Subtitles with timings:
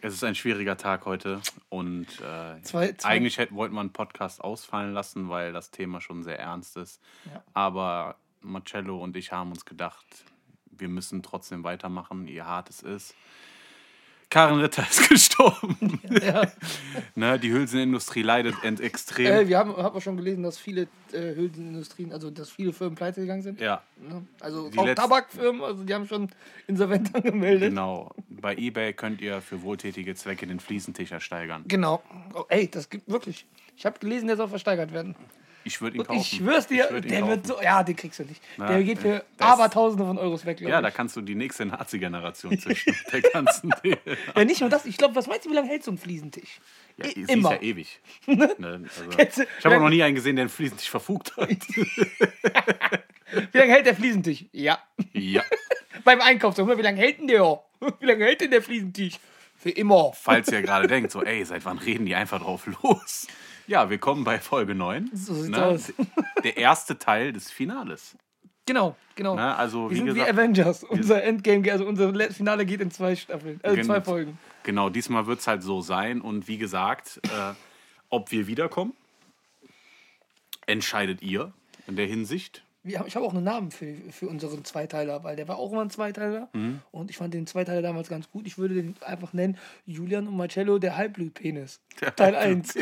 [0.00, 3.92] Es ist ein schwieriger Tag heute und äh, Zwei- zwei- eigentlich hätten, wollten wir einen
[3.92, 7.00] Podcast ausfallen lassen, weil das Thema schon sehr ernst ist.
[7.32, 7.42] Ja.
[7.54, 10.04] Aber Marcello und ich haben uns gedacht,
[10.72, 13.14] wir müssen trotzdem weitermachen, ihr hart es ist.
[14.32, 16.00] Karin Ritter ist gestorben.
[16.22, 16.42] Ja.
[17.14, 19.26] ne, die Hülsenindustrie leidet extrem.
[19.26, 22.94] Äh, wir haben, haben auch schon gelesen, dass viele äh, Hülsenindustrien, also dass viele Firmen
[22.94, 23.60] pleite gegangen sind.
[23.60, 24.26] ja, Ne?
[24.40, 26.30] Also Die auch letz- Tabakfirmen, also die haben schon
[26.66, 27.68] insolvent angemeldet.
[27.68, 28.10] genau.
[28.30, 31.64] Bei eBay könnt ihr für wohltätige Zwecke den Fliesentisch ersteigern.
[31.68, 32.02] Genau.
[32.32, 33.44] Oh, ey, das gibt wirklich.
[33.76, 35.14] Ich habe gelesen, der soll versteigert werden.
[35.64, 36.20] Ich würde ihn kaufen.
[36.20, 37.60] ich schwör's dir, würd ihn der wird so.
[37.62, 38.42] Ja, den kriegst du nicht.
[38.56, 40.82] Na, der geht für das- Abertausende von Euros weg, Ja, ich.
[40.82, 42.94] da kannst du die nächste Nazi-Generation züchten.
[43.12, 43.72] der ganzen.
[44.36, 44.84] Ja, nicht nur das.
[44.86, 46.60] Ich glaube, was meinst du, wie lange hält so ein Fliesentisch?
[46.96, 47.54] Ja, sie immer.
[47.54, 48.00] ist ja ewig.
[48.26, 48.54] Ne?
[48.58, 51.48] Also, Kennst du- ich habe auch noch nie einen gesehen, der einen Fliesentisch verfugt hat.
[53.52, 54.44] Wie lange hält der Fliesentisch?
[54.52, 54.78] Ja.
[55.12, 55.42] ja.
[56.04, 56.54] Beim Einkauf.
[56.56, 57.60] so, Wie lange hält denn der?
[58.00, 59.14] Wie lange hält denn der Fliesentisch?
[59.56, 60.12] Für immer.
[60.14, 63.26] Falls ihr gerade denkt, so, ey, seit wann reden die einfach drauf los?
[63.66, 65.10] Ja, willkommen bei Folge 9.
[65.14, 65.64] So sieht's ne?
[65.64, 65.92] aus.
[66.42, 68.16] Der erste Teil des Finales.
[68.66, 69.34] Genau, genau.
[69.34, 69.54] Ne?
[69.56, 70.84] Also, Wir wie sind wie gesagt, Avengers.
[70.84, 74.38] Unser Endgame, also unser Le- Finale geht in zwei Staffeln, also Gen- zwei Folgen.
[74.62, 76.20] genau, diesmal wird es halt so sein.
[76.20, 77.54] Und wie gesagt, äh,
[78.08, 78.92] ob wir wiederkommen,
[80.66, 81.52] entscheidet ihr
[81.86, 82.62] in der Hinsicht.
[82.84, 85.82] Haben, ich habe auch einen Namen für, für unseren Zweiteiler, weil der war auch immer
[85.82, 86.48] ein Zweiteiler.
[86.52, 86.80] Mhm.
[86.90, 88.46] Und ich fand den Zweiteiler damals ganz gut.
[88.46, 91.80] Ich würde den einfach nennen Julian und Marcello, der Halbblutpenis.
[92.16, 92.74] Teil 1.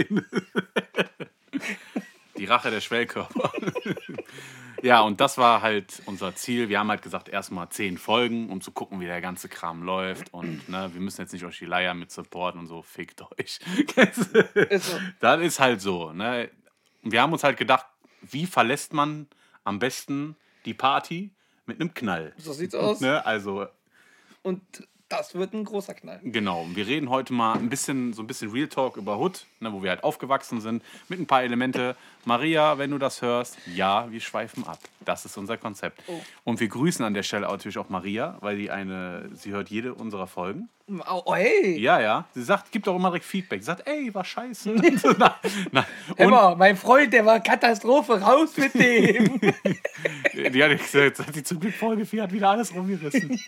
[2.39, 3.53] Die Rache der Schwellkörper.
[4.83, 6.71] ja, und das war halt unser Ziel.
[6.71, 10.33] Wir haben halt gesagt, erstmal zehn Folgen, um zu gucken, wie der ganze Kram läuft.
[10.33, 13.61] Und ne, wir müssen jetzt nicht euch die Leier mit supporten und so, fickt euch.
[14.71, 14.99] Ist so.
[15.21, 16.13] das ist halt so.
[16.13, 16.51] Ne?
[17.03, 17.85] Wir haben uns halt gedacht,
[18.23, 19.27] wie verlässt man
[19.65, 21.31] am besten die Party
[21.67, 22.33] mit einem Knall?
[22.37, 23.01] So sieht's aus.
[23.01, 23.25] Ne?
[23.25, 23.67] Also,
[24.43, 24.63] Und
[25.11, 26.21] das wird ein großer Knall.
[26.23, 29.73] Genau, wir reden heute mal ein bisschen, so ein bisschen Real Talk über Hood, ne,
[29.73, 31.97] wo wir halt aufgewachsen sind, mit ein paar Elemente.
[32.25, 34.79] Maria, wenn du das hörst, ja, wir schweifen ab.
[35.05, 36.03] Das ist unser Konzept.
[36.07, 36.21] Oh.
[36.45, 39.69] Und wir grüßen an der Stelle auch natürlich auch Maria, weil die eine, sie hört
[39.69, 40.69] jede unserer Folgen.
[41.09, 41.79] Oh, oh, hey!
[41.79, 42.25] Ja, ja.
[42.35, 43.61] Sie sagt, gibt auch immer direkt Feedback.
[43.61, 44.71] Sie sagt, ey, war scheiße.
[45.71, 45.85] nein.
[46.09, 49.41] Und Emma, mein Freund, der war Katastrophe, raus mit dem!
[50.53, 53.39] die hat gesagt, seit sie zum Glück Folge 4 hat wieder alles rumgerissen.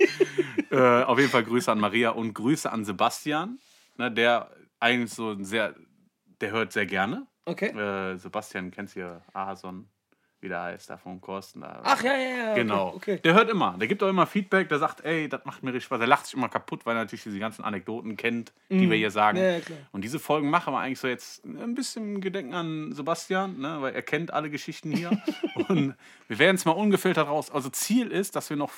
[0.70, 3.58] äh, auf jeden Fall Grüße an Maria und Grüße an Sebastian,
[3.98, 5.74] ne, der eigentlich so ein sehr,
[6.40, 7.26] der hört sehr gerne.
[7.44, 7.66] Okay.
[7.66, 9.86] Äh, Sebastian kennst du ja Ahason,
[10.40, 11.60] wie der heißt, da von Korsten.
[11.60, 11.82] Da.
[11.84, 12.54] Ach ja, ja, ja.
[12.54, 12.88] Genau.
[12.94, 12.96] Okay.
[12.96, 13.20] okay.
[13.22, 13.76] Der hört immer.
[13.78, 14.70] Der gibt auch immer Feedback.
[14.70, 15.98] Der sagt, ey, das macht mir richtig Spaß.
[15.98, 19.10] Der lacht sich immer kaputt, weil er natürlich diese ganzen Anekdoten kennt, die wir hier
[19.10, 19.36] sagen.
[19.36, 19.78] Ja, ja, klar.
[19.92, 23.94] Und diese Folgen machen wir eigentlich so jetzt ein bisschen Gedenken an Sebastian, ne, weil
[23.94, 25.10] er kennt alle Geschichten hier.
[25.68, 25.96] Und
[26.28, 27.50] wir werden es mal ungefiltert raus.
[27.50, 28.72] Also Ziel ist, dass wir noch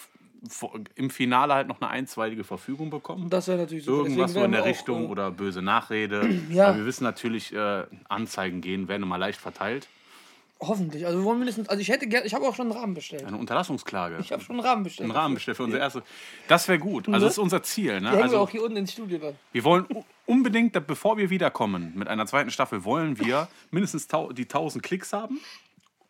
[0.95, 3.31] im Finale halt noch eine einstweilige Verfügung bekommen.
[3.31, 4.05] Das wäre natürlich super.
[4.05, 6.29] Irgendwas so in der Richtung auch, äh, oder böse Nachrede.
[6.51, 6.69] Ja.
[6.69, 9.89] Aber wir wissen natürlich, äh, Anzeigen gehen, werden immer leicht verteilt.
[10.61, 11.05] Hoffentlich.
[11.07, 11.69] Also wir wollen mindestens.
[11.69, 12.27] Also ich hätte gerne.
[12.27, 13.25] Ich habe auch schon einen Rahmen bestellt.
[13.25, 14.19] Eine Unterlassungsklage.
[14.21, 15.11] Ich habe schon einen Rahmen bestellt.
[15.11, 16.03] Einen Rahmen bestellt für unser erstes.
[16.49, 17.09] Das wäre gut.
[17.09, 17.95] Also, das ist unser Ziel.
[17.95, 18.01] Ne?
[18.01, 19.35] Die hängen wir Also, auch hier unten ins Studio dann.
[19.53, 19.87] wir wollen
[20.27, 25.41] unbedingt, bevor wir wiederkommen mit einer zweiten Staffel, wollen wir mindestens die 1000 Klicks haben.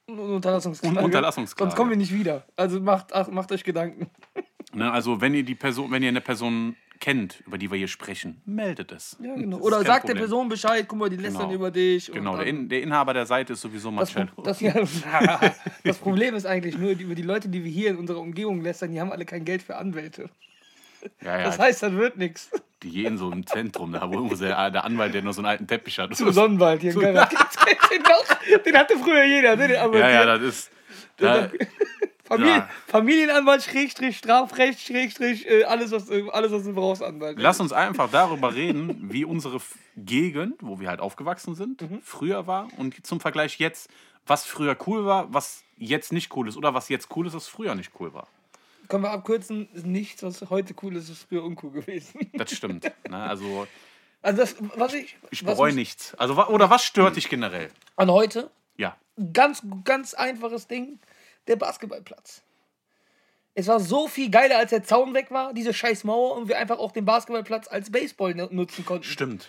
[0.06, 1.00] Unterlassungsklage.
[1.00, 1.70] Unterlassungsklage.
[1.70, 2.44] Sonst kommen wir nicht wieder.
[2.56, 4.10] Also macht, ach, macht euch Gedanken.
[4.72, 4.90] Ne?
[4.90, 8.42] Also, wenn ihr die Person, wenn ihr eine Person kennt, über die wir hier sprechen,
[8.44, 9.16] meldet es.
[9.22, 9.58] Ja, genau.
[9.58, 10.16] Das Oder sagt der Problem.
[10.18, 11.54] Person Bescheid, guck mal, die lästern Genau.
[11.54, 12.10] über dich.
[12.10, 14.42] Genau, der, In der Inhaber der Seite ist sowieso das, Marcello.
[14.42, 14.74] das, ja,
[15.84, 18.62] das Problem ist eigentlich nur, die, über die Leute, die wir hier in unserer Umgebung
[18.62, 20.28] lästern, die haben alle kein Geld für Anwälte.
[21.22, 22.50] ja, ja, Das heißt, das wird nichts.
[22.84, 25.46] Die gehen so im Zentrum, da wo irgendwo der, der Anwalt, der nur so einen
[25.46, 26.14] alten Teppich hat.
[26.14, 26.92] Zum Sonnenwald hier.
[26.92, 27.28] in Geiler.
[27.90, 29.56] den, noch, den hatte früher jeder.
[29.56, 29.72] Ne?
[29.72, 30.26] Ja, ja, hier.
[30.26, 30.70] das ist.
[31.16, 31.50] Da,
[32.24, 32.68] Familien, ja.
[32.86, 37.38] Familienanwalt, Schrägstrich, Strafrecht, Schrägstrich, äh, alles, was, alles, was du brauchst, Anwalt.
[37.38, 39.58] Lass uns einfach darüber reden, wie unsere
[39.96, 42.00] Gegend, wo wir halt aufgewachsen sind, Mhm.
[42.02, 43.90] früher war und zum Vergleich jetzt,
[44.26, 47.46] was früher cool war, was jetzt nicht cool ist oder was jetzt cool ist, was
[47.46, 48.26] früher nicht cool war.
[48.88, 52.30] Können wir abkürzen, ist nichts, was heute cool ist, ist früher uncool gewesen.
[52.34, 52.84] Das stimmt.
[53.08, 53.16] ne?
[53.22, 53.66] Also
[54.22, 56.14] Also das, was ich, ich bereue nichts.
[56.16, 57.70] Also oder was stört dich generell?
[57.96, 58.96] an heute, Ja.
[59.32, 60.98] ganz, ganz einfaches Ding,
[61.46, 62.42] der Basketballplatz.
[63.54, 66.58] Es war so viel geiler, als der Zaun weg war, diese scheiß Mauer, und wir
[66.58, 69.04] einfach auch den Basketballplatz als Baseball nu- nutzen konnten.
[69.04, 69.48] Stimmt.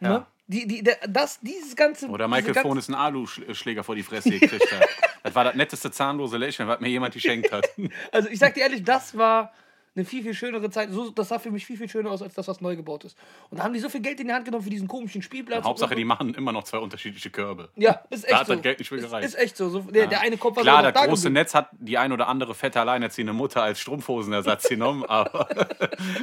[0.00, 0.26] Ne?
[0.48, 0.60] Ja.
[0.60, 2.08] Die, die, das, dieses ganze.
[2.08, 4.88] Oder Michael ganze- Fohn ist ein Aluschläger vor die Fresse gekriegt hat.
[5.24, 7.68] Das war das netteste zahnlose Lächeln, was mir jemand geschenkt hat.
[8.12, 9.52] Also ich sag dir ehrlich, das war
[9.94, 10.90] eine viel, viel schönere Zeit.
[10.90, 13.16] So, das sah für mich viel, viel schöner aus, als das, was neu gebaut ist.
[13.50, 15.64] Und da haben die so viel Geld in die Hand genommen für diesen komischen Spielplatz.
[15.64, 17.68] Hauptsache, und die machen immer noch zwei unterschiedliche Körbe.
[17.76, 18.54] Ja, ist echt Da hat so.
[18.54, 19.28] das Geld nicht ist, gereicht.
[19.28, 19.68] ist echt so.
[19.68, 21.34] so der, der eine Kopf war Klar, das da große geblieben.
[21.34, 25.48] Netz hat die ein oder andere fette alleinerziehende Mutter als Strumpfhosenersatz genommen, aber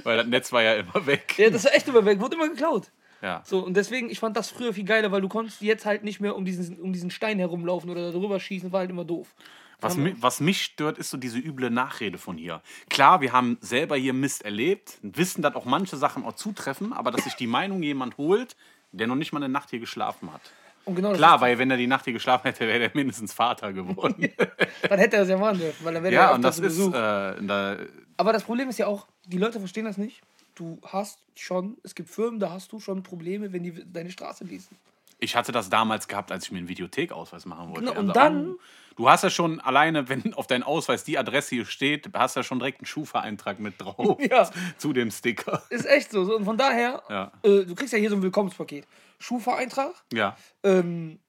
[0.03, 1.35] weil das Netz war ja immer weg.
[1.37, 2.91] Ja, das ist echt immer weg, wurde immer geklaut.
[3.21, 3.41] Ja.
[3.45, 6.19] So, und deswegen, ich fand das früher viel geiler, weil du konntest jetzt halt nicht
[6.19, 9.35] mehr um diesen, um diesen Stein herumlaufen oder darüber schießen, war halt immer doof.
[9.81, 12.61] Was, mi was mich stört, ist so diese üble Nachrede von hier.
[12.89, 17.11] Klar, wir haben selber hier Mist erlebt, wissen, dass auch manche Sachen auch zutreffen, aber
[17.11, 18.57] dass sich die Meinung jemand holt,
[18.91, 20.41] der noch nicht mal eine Nacht hier geschlafen hat.
[20.83, 23.71] Und genau Klar, weil wenn er die Nacht hier geschlafen hätte, wäre er mindestens Vater
[23.71, 24.29] geworden.
[24.89, 26.77] dann hätte er das ja machen dürfen, weil dann wäre ja, er und öfters das
[26.77, 27.77] ist, äh, da,
[28.17, 30.21] Aber das Problem ist ja auch, die Leute verstehen das nicht.
[30.59, 34.43] Du hast schon, es gibt Firmen, da hast du schon Probleme, wenn die deine Straße
[34.43, 34.75] lesen.
[35.21, 37.79] ich hatte das damals gehabt, als ich mir einen Videothekausweis machen wollte.
[37.81, 38.55] Genau, und Also, dann-
[38.97, 42.43] Du hast ja schon alleine, wenn auf deinem Ausweis die Adresse hier steht, hast ja
[42.43, 44.49] schon direkt einen Schufa-Eintrag mit drauf Ja.
[44.77, 45.63] zu dem Sticker.
[45.69, 46.25] Ist echt so.
[46.25, 47.31] so und von daher, Ja.
[47.43, 48.85] äh, du kriegst ja hier so ein Willkommenspaket.
[49.19, 50.35] Schufa-Eintrag, Ja.
[50.63, 51.19] ähm,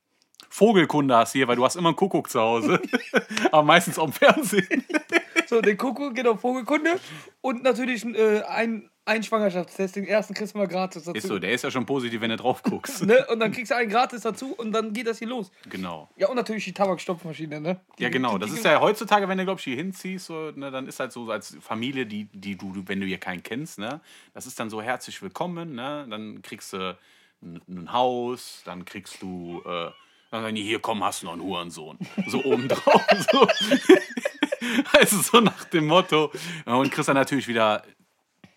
[0.48, 2.80] Vogelkunde hast hier, weil du hast immer einen Kuckuck zu Hause.
[3.52, 4.84] Aber meistens am Fernsehen.
[5.46, 6.98] so den Kuckuck, genau, Vogelkunde
[7.40, 11.16] und natürlich äh, ein, ein Schwangerschaftstest, den ersten kriegst du mal gratis dazu.
[11.16, 13.04] Ist so, der ist ja schon positiv, wenn du drauf guckst.
[13.06, 13.26] Ne?
[13.30, 15.50] Und dann kriegst du einen gratis dazu und dann geht das hier los.
[15.68, 16.08] Genau.
[16.16, 17.80] Ja, und natürlich die Tabakstopfmaschine, ne?
[17.98, 18.34] Die- Ja, genau.
[18.34, 20.86] die- Das die- ist ja heutzutage, wenn du, glaube ich, hier hinziehst, so, ne, dann
[20.86, 24.00] ist halt so als Familie, die, die du, wenn du hier keinen kennst, ne,
[24.34, 26.06] das ist dann so herzlich willkommen, ne?
[26.08, 26.96] Dann kriegst du
[27.42, 29.90] ein, ein Haus, dann kriegst du, äh,
[30.30, 31.98] dann sagen die, hier komm, hast du noch einen Hurensohn.
[32.28, 33.02] So obendrauf.
[33.32, 33.48] so.
[34.98, 36.30] also so nach dem Motto.
[36.66, 37.82] Und kriegst dann natürlich wieder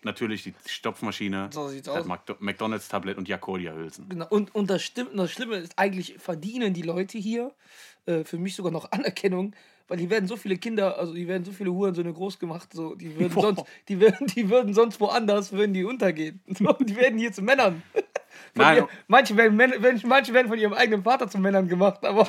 [0.04, 2.06] natürlich die Stopfmaschine, So sieht's das aus.
[2.06, 4.08] Mc- McDonalds-Tablet und Jakodia-Hülsen.
[4.08, 4.26] Genau.
[4.28, 7.52] Und, und das stimmt, das Schlimme ist, eigentlich verdienen die Leute hier
[8.06, 9.54] äh, für mich sogar noch Anerkennung,
[9.88, 12.94] weil hier werden so viele Kinder, also hier werden so viele Hurensöhne groß gemacht, so,
[12.94, 13.42] die würden Boah.
[13.42, 16.40] sonst, die würden, die würden sonst woanders, würden die untergehen.
[16.58, 17.82] So, die werden hier zu Männern.
[18.54, 18.78] Nein.
[18.78, 19.56] ihr, manche, werden,
[20.06, 22.26] manche werden von ihrem eigenen Vater zu Männern gemacht, aber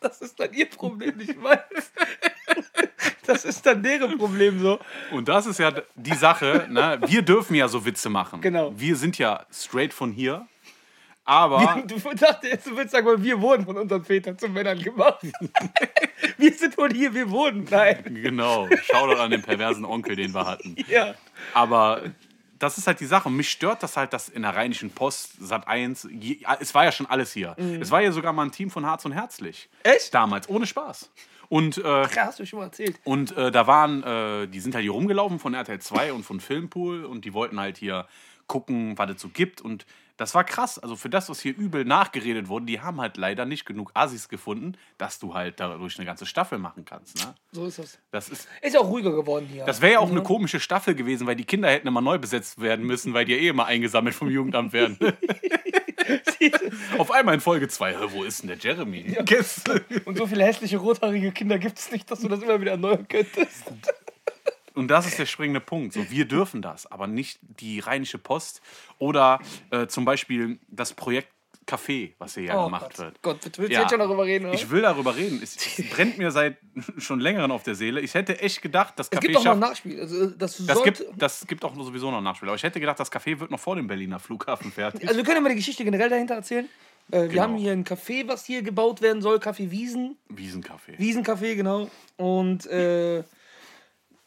[0.00, 1.92] das ist dann ihr Problem, nicht meins.
[3.30, 4.80] Das ist dann deren Problem so.
[5.12, 7.00] Und das ist ja die Sache, ne?
[7.06, 8.40] wir dürfen ja so Witze machen.
[8.40, 8.72] Genau.
[8.76, 10.48] Wir sind ja straight von hier.
[11.24, 14.80] Aber Du dachte jetzt, du willst sagen, weil wir wurden von unseren Vätern zu Männern
[14.80, 15.20] gemacht.
[16.38, 17.68] wir sind von hier, wir wurden.
[17.70, 18.02] Nein.
[18.20, 20.74] genau, schau doch an den perversen Onkel, den wir hatten.
[20.88, 21.14] Ja.
[21.54, 22.02] Aber
[22.58, 23.30] das ist halt die Sache.
[23.30, 26.90] Mich stört das halt, dass in der Rheinischen Post, Sat 1, je, es war ja
[26.90, 27.54] schon alles hier.
[27.80, 29.68] Es war ja sogar mal ein Team von Harz und Herzlich.
[29.84, 30.12] Echt?
[30.12, 31.10] Damals, ohne Spaß.
[31.50, 32.98] Und, äh, Ja, hast du schon mal erzählt.
[33.04, 36.40] und äh, da waren, äh, die sind halt hier rumgelaufen von RTL 2 und von
[36.40, 38.06] Filmpool und die wollten halt hier
[38.46, 39.60] gucken, was es so gibt.
[39.60, 39.84] Und
[40.16, 40.78] das war krass.
[40.78, 44.28] Also für das, was hier übel nachgeredet wurde, die haben halt leider nicht genug Assis
[44.28, 47.16] gefunden, dass du halt dadurch eine ganze Staffel machen kannst.
[47.24, 47.34] Ne?
[47.52, 47.98] So ist das.
[48.10, 49.64] Das ist Ist ja auch ruhiger geworden hier.
[49.64, 52.60] das wäre ja auch eine komische Staffel gewesen, weil die Kinder hätten immer neu besetzt
[52.60, 54.98] werden müssen, weil die ja eh immer eingesammelt vom Jugendamt werden.
[56.98, 59.16] Auf einmal in Folge 2, wo ist denn der Jeremy?
[59.24, 59.62] Guess.
[60.04, 63.06] Und so viele hässliche rothaarige Kinder gibt es nicht, dass du das immer wieder erneuern
[63.08, 63.72] könntest.
[64.74, 65.92] Und das ist der springende Punkt.
[65.94, 68.62] So, wir dürfen das, aber nicht die Rheinische Post
[68.98, 69.40] oder
[69.70, 71.28] äh, zum Beispiel das Projekt
[71.70, 72.98] Café, was hier ja gemacht Gott.
[72.98, 73.22] wird.
[73.22, 73.80] Gott, willst du Ja.
[73.82, 74.46] jetzt schon darüber reden?
[74.46, 74.54] Oder?
[74.54, 75.40] Ich will darüber reden.
[75.42, 76.56] Es, es brennt mir seit
[76.98, 78.00] schon längeren auf der Seele.
[78.00, 79.58] Ich hätte echt gedacht, das es Café gibt doch noch ein.
[79.60, 80.00] Nachspiel.
[80.00, 82.48] Also, das Das gibt, das gibt auch sowieso noch ein Nachspiel.
[82.48, 85.06] Aber ich hätte gedacht, das Café wird noch vor dem Berliner Flughafen fertig.
[85.06, 86.68] also wir können mal die Geschichte generell dahinter erzählen.
[87.12, 87.42] Äh, wir Genau.
[87.42, 90.16] haben hier ein Café, was hier gebaut werden soll, Café Wiesen.
[90.28, 90.96] Wiesencafé.
[90.98, 91.90] Wiesencafé, genau.
[92.16, 93.24] Und äh,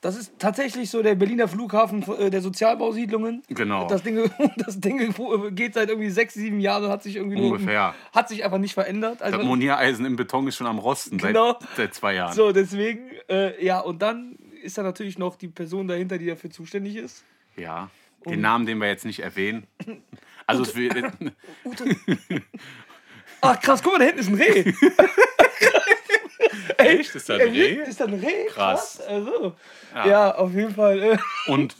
[0.03, 3.41] das ist tatsächlich so der Berliner Flughafen äh, der Sozialbausiedlungen.
[3.47, 3.87] Genau.
[3.87, 4.19] Das Ding,
[4.57, 5.13] das Ding
[5.55, 7.95] geht seit irgendwie sechs, sieben Jahren und hat sich irgendwie nur- Ungefähr.
[8.13, 9.21] hat sich einfach nicht verändert.
[9.21, 11.57] Also, Das Moniereisen im Beton ist schon am Rosten Genau.
[11.59, 12.33] seit, seit zwei Jahren.
[12.33, 16.49] so, deswegen, äh, ja, und dann ist da natürlich noch die Person dahinter, die dafür
[16.51, 17.23] zuständig ist.
[17.55, 17.89] Ja.
[18.25, 19.65] Den Namen, den wir jetzt nicht erwähnen.
[20.45, 21.01] Also es wird,
[23.41, 24.73] Ach krass, guck mal, da hinten ist ein Reh.
[26.77, 27.15] Echt?
[27.15, 27.75] Ist da ein Reh?
[27.87, 28.45] Ist da ein Reh?
[28.49, 29.01] Krass.
[29.01, 29.55] Also,
[29.93, 30.07] ja.
[30.07, 30.35] Ja.
[30.35, 31.01] auf jeden Fall.
[31.03, 31.75] Äh, Und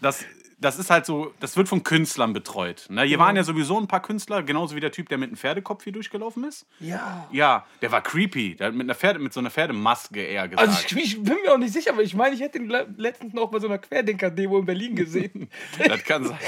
[0.00, 0.24] das,
[0.60, 2.86] das ist halt so, das wird von Künstlern betreut.
[2.88, 3.02] Ne?
[3.02, 5.84] Hier waren ja sowieso ein paar Künstler, genauso wie der Typ, der mit einem Pferdekopf
[5.84, 6.66] hier durchgelaufen ist.
[6.80, 7.26] ja.
[7.32, 8.54] Ja, der war creepy.
[8.56, 10.68] Der hat mit, einer Pferde, mit so einer Pferdemaske eher gesagt.
[10.68, 12.86] Also ich, ich bin mir auch nicht sicher, aber ich meine, ich hätte ihn le-
[12.96, 15.48] letztens noch bei so einer Querdenker-Demo in Berlin gesehen.
[15.88, 16.38] Das kann sein.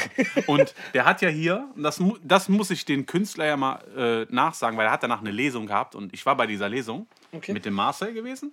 [0.46, 3.80] Und der hat ja hier, das, das muss ich den Künstler ja mal
[4.30, 7.06] äh, nachsagen, weil er hat danach eine Lesung gehabt und ich war bei dieser Lesung
[7.36, 7.52] Okay.
[7.52, 8.52] mit dem Marcel gewesen.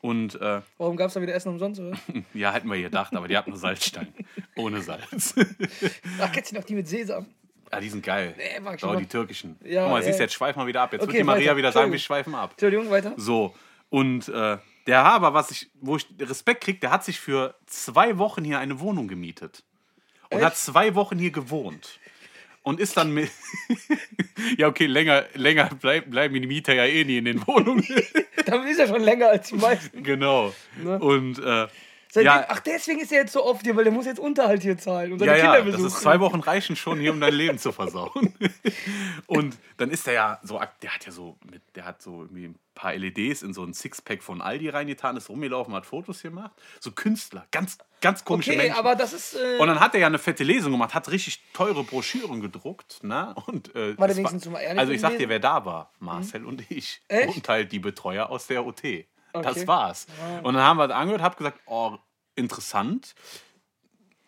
[0.00, 1.96] Und äh, Warum gab es da wieder Essen umsonst, oder?
[2.34, 4.12] ja, hätten wir gedacht, aber die hatten nur Salzstein.
[4.56, 5.34] Ohne Salz.
[6.20, 7.26] Ach, kennst du noch die mit Sesam?
[7.72, 8.34] ja, die sind geil.
[8.36, 9.56] Nee, mag ich oh, die türkischen.
[9.64, 10.04] Ja, Guck mal, ja.
[10.06, 10.92] siehst du, jetzt schweifen wir wieder ab.
[10.92, 11.56] Jetzt Okay, wird die Maria weiter.
[11.56, 12.50] wieder sagen, wir schweifen ab.
[12.52, 13.14] Entschuldigung, weiter.
[13.16, 13.54] So,
[13.88, 18.18] und äh, Der aber, was ich, wo ich Respekt kriege, der hat sich für zwei
[18.18, 19.62] Wochen hier eine Wohnung gemietet.
[20.30, 20.46] Und Echt?
[20.46, 21.98] hat zwei Wochen hier gewohnt.
[22.62, 23.30] Und ist dann mit.
[24.56, 27.84] ja, okay, länger, länger bleib, bleiben die Mieter ja eh nie in den Wohnungen.
[28.46, 30.02] Damit ist er schon länger als die meisten.
[30.04, 30.54] genau.
[30.82, 30.98] Ne?
[30.98, 31.66] Und äh,
[32.14, 34.60] Seitdem, ja, Ach, deswegen ist er jetzt so oft hier, weil der muss jetzt Unterhalt
[34.60, 35.86] hier zahlen und seine ja, ja, Kinder das besuchen.
[35.86, 38.34] ist zwei Wochen reichen schon hier, um dein Leben zu versauen.
[39.26, 42.48] Und dann ist er ja so, der hat ja so, mit, der hat so irgendwie
[42.48, 46.50] ein paar LEDs in so ein Sixpack von Aldi reingetan, ist rumgelaufen, hat Fotos gemacht.
[46.80, 48.78] So Künstler, ganz, ganz komische Okay, Menschen.
[48.78, 49.34] aber das ist.
[49.34, 53.02] Äh, Und dann hat er ja eine fette Lesung gemacht, hat richtig teure Broschüren gedruckt.
[53.02, 53.34] Ne?
[53.46, 55.90] Und, äh, War der wenigstens ehrlich Also ich sag dir, wer da war.
[55.98, 57.00] Marcel und ich.
[57.08, 57.36] Echt?
[57.36, 59.06] Und halt die Betreuer aus der OT.
[59.32, 59.66] Das Okay.
[59.66, 60.06] war's.
[60.42, 61.96] Und dann haben wir das angehört, hab gesagt, oh,
[62.36, 63.14] interessant.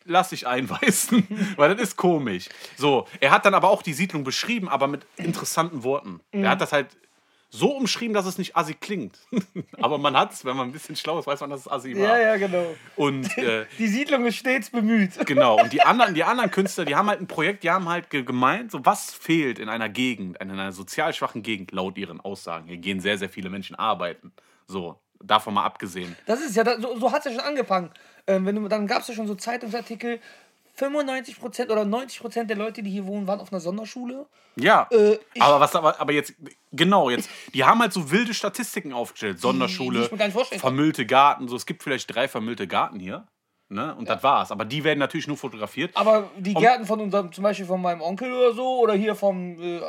[0.06, 2.48] Lass dich einweisen, weil das ist komisch.
[2.76, 6.20] So, er hat dann aber auch die Siedlung beschrieben, aber mit interessanten Worten.
[6.32, 6.44] Mhm.
[6.44, 6.88] Er hat das halt
[7.48, 9.18] so umschrieben, dass es nicht assi klingt.
[9.80, 11.94] aber man hat es, wenn man ein bisschen schlau ist, weiß man, dass es assi
[11.94, 12.18] war.
[12.18, 12.74] ja, ja, genau.
[12.96, 15.12] Und äh, Die Siedlung ist stets bemüht.
[15.26, 18.10] Genau, und die anderen, die anderen Künstler, die haben halt ein Projekt, die haben halt
[18.10, 22.20] ge- gemeint, so was fehlt in einer Gegend, in einer sozial schwachen Gegend, laut ihren
[22.20, 22.66] Aussagen.
[22.68, 24.32] Hier gehen sehr, sehr viele Menschen arbeiten.
[24.66, 26.16] So, davon mal abgesehen.
[26.26, 27.90] Das ist ja, so, so hat es ja schon angefangen.
[28.26, 30.20] Ähm, wenn du, dann gab es ja schon so Zeitungsartikel,
[30.78, 34.26] 95% oder 90% der Leute, die hier wohnen, waren auf einer Sonderschule.
[34.56, 36.34] Ja, Äh, aber was aber, aber jetzt,
[36.72, 39.38] genau, jetzt, die haben halt so wilde Statistiken aufgestellt.
[39.40, 40.68] Sonderschule, ich mir gar nicht vorstellen kann.
[40.70, 43.26] vermüllte Garten, so, es gibt vielleicht drei vermüllte Garten hier.
[43.68, 43.94] Ne?
[43.94, 44.52] Und das war's.
[44.52, 45.96] Aber die werden natürlich nur fotografiert.
[45.96, 49.60] Aber die Gärten von unserem, zum Beispiel von meinem Onkel oder so, oder hier vom
[49.60, 49.80] äh,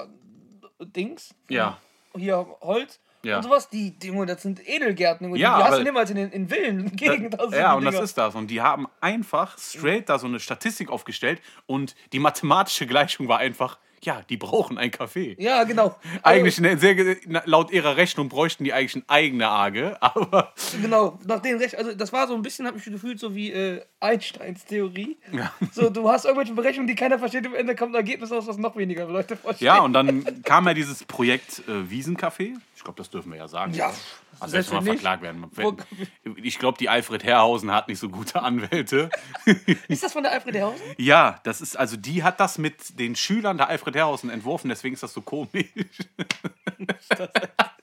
[0.79, 1.77] Dings, Ja.
[2.15, 3.37] hier Holz Ja.
[3.37, 5.27] und sowas, die, die, das sind Edelgärten.
[5.27, 5.39] Junge.
[5.39, 7.35] Ja, die hast du niemals in den in Villen Gegend.
[7.51, 8.35] Ja, und das ist das.
[8.35, 13.39] Und die haben einfach straight da so eine Statistik aufgestellt und die mathematische Gleichung war
[13.39, 15.35] einfach, ja, die brauchen ein Café.
[15.41, 15.95] Ja, genau.
[16.23, 21.39] Eigentlich eine sehr, laut ihrer Rechnung bräuchten die eigentlich eine eigene AGE, aber genau, nach
[21.41, 24.65] den Recht, also das war so ein bisschen, habe ich gefühlt, so wie äh, Einsteins
[24.65, 25.17] Theorie.
[25.31, 25.51] Ja.
[25.71, 28.57] So, du hast irgendwelche Berechnungen, die keiner versteht, am Ende kommt ein Ergebnis raus, was
[28.57, 29.65] noch weniger Leute verstehen.
[29.65, 32.53] ja, und dann kam ja dieses Projekt äh, Wiesencafé.
[32.75, 33.73] Ich glaube, das dürfen wir ja sagen.
[33.73, 33.91] Ja,
[34.39, 35.43] Also selbst mal verklagt werden.
[36.43, 39.09] Ich glaube, die Alfred Herrhausen hat nicht so gute Anwälte.
[39.87, 40.81] Ist das von der Alfred Herrhausen?
[40.97, 44.95] Ja, das ist, also die hat das mit den Schülern der Alfred Herrhausen entworfen, deswegen
[44.95, 45.67] ist das so komisch.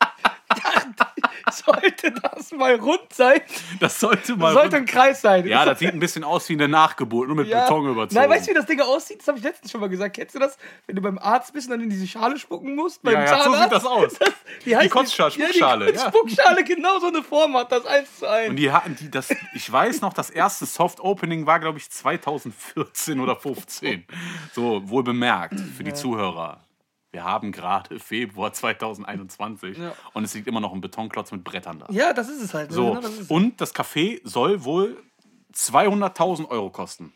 [1.53, 3.41] Sollte das mal rund sein?
[3.81, 4.55] Das sollte mal.
[4.55, 5.47] Das sollte ein Kreis sein.
[5.47, 8.15] Ja, das sieht ein bisschen aus wie eine Nachgeburt, nur mit Beton überzogen.
[8.21, 9.21] Nein, weißt du, wie das Ding aussieht?
[9.21, 10.17] Das habe ich letztens schon mal gesagt.
[10.17, 10.57] Kennst du das?
[10.87, 13.03] Wenn du beim Arzt bist und dann in diese Schale spucken musst?
[13.03, 13.62] Beim Ja, ja, so Zahnarzt?
[13.65, 14.12] sieht das aus.
[14.65, 16.09] Die, heißt Kotzschale, Spuckschale, Ja, die ja.
[16.09, 18.51] Spuckschale, genau so eine Form hat das eins zu eins.
[18.51, 21.91] Und die hatten die, das, ich weiß noch, das erste Soft Opening war, glaube ich,
[21.91, 24.07] 2014 oder 15.
[24.53, 26.61] So, wohl bemerkt für die Zuhörer.
[27.12, 29.95] Wir haben gerade Februar 2021 Ja.
[30.14, 31.87] und es liegt immer noch ein Betonklotz mit Brettern da.
[31.90, 32.71] Ja, das ist es halt.
[32.71, 32.75] ne?
[32.76, 33.31] So, Genau, das es.
[33.31, 34.97] und das Café soll wohl
[35.54, 37.12] 200.000 Euro kosten.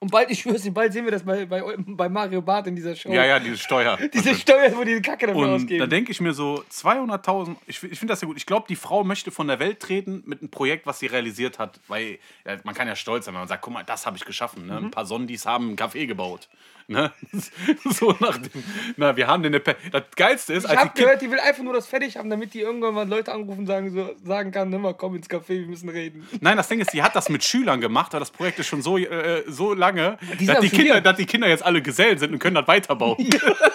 [0.00, 2.74] Und bald, ich schwör's dir, bald sehen wir das bei, bei, bei Mario Barth in
[2.74, 3.12] dieser Show.
[3.12, 3.96] Ja, ja, diese Steuer.
[4.12, 5.88] Diese Steuer, wo die Kacke dafür Und da ausgeben.
[5.90, 8.36] denke ich mir so, 200.000, ich, ich finde das ja gut.
[8.36, 11.60] Ich glaube, die Frau möchte von der Welt treten mit einem Projekt, was sie realisiert
[11.60, 11.78] hat.
[11.86, 14.24] Weil ja, man kann ja stolz sein, wenn man sagt, guck mal, das habe ich
[14.24, 14.66] geschaffen.
[14.66, 14.76] Ne?
[14.78, 16.48] Ein paar Sondis haben einen Café gebaut.
[16.88, 17.12] Ne?
[17.90, 18.62] so nach dem,
[18.96, 19.52] na, wir haben den...
[19.62, 21.86] Pe- Das Geilste ist, Ich als hab die Kind, gehört, die will einfach nur das
[21.86, 24.94] fertig haben, damit die irgendwann mal Leute anrufen und sagen, so, sagen kann, nimm mal,
[24.94, 26.26] komm ins Café, wir müssen reden.
[26.40, 28.82] Nein, das Ding ist, die hat das mit Schülern gemacht, aber das Projekt ist schon
[28.82, 32.32] so, äh, so lange, Die dass die, Kinder, dass die Kinder jetzt alle Gesellen sind
[32.32, 33.16] und können das weiterbauen.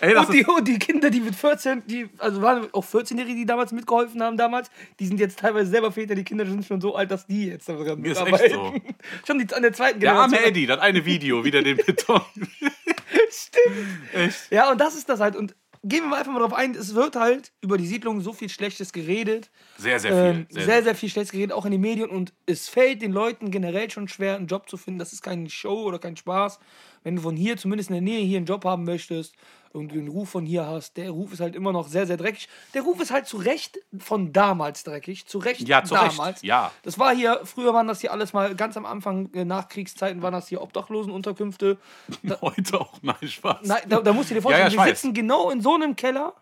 [0.00, 3.46] Ey, Und die, und die Kinder, die mit 14, die, also waren auch 14-Jährige, die
[3.46, 6.94] damals mitgeholfen haben damals, die sind jetzt teilweise selber Väter, die Kinder sind schon so
[6.94, 8.74] alt, dass die jetzt daran Ist echt so.
[9.26, 10.50] schon die, an der zweiten der arme Generation.
[10.50, 12.20] Eddie, das eine Video, wieder den Beton.
[13.30, 14.14] Stimmt.
[14.14, 14.50] Echt?
[14.50, 15.36] Ja, und das ist das halt.
[15.36, 18.32] Und gehen wir mal einfach mal drauf ein, es wird halt über die Siedlung so
[18.32, 19.50] viel Schlechtes geredet.
[19.76, 20.40] Sehr, sehr viel.
[20.40, 22.10] Ähm, sehr, sehr, sehr viel Schlechtes geredet, auch in den Medien.
[22.10, 24.98] Und es fällt den Leuten generell schon schwer, einen Job zu finden.
[24.98, 26.58] Das ist keine Show oder kein Spaß.
[27.04, 29.34] Wenn du von hier, zumindest in der Nähe, hier einen Job haben möchtest
[29.72, 32.48] und den Ruf von hier hast, der Ruf ist halt immer noch sehr, sehr dreckig.
[32.74, 35.26] Der Ruf ist halt zu Recht von damals dreckig.
[35.26, 36.42] Zu Recht Ja, zu Recht, damals.
[36.42, 36.72] ja.
[36.82, 40.32] Das war hier, früher waren das hier alles mal ganz am Anfang, äh, Nachkriegszeiten waren
[40.32, 41.78] das hier Obdachlosenunterkünfte.
[42.40, 43.58] Heute auch, nein, Spaß.
[43.62, 45.96] Nein, da, da musst du dir vorstellen, Ja, ja, wir sitzen genau in so einem
[45.96, 46.34] Keller.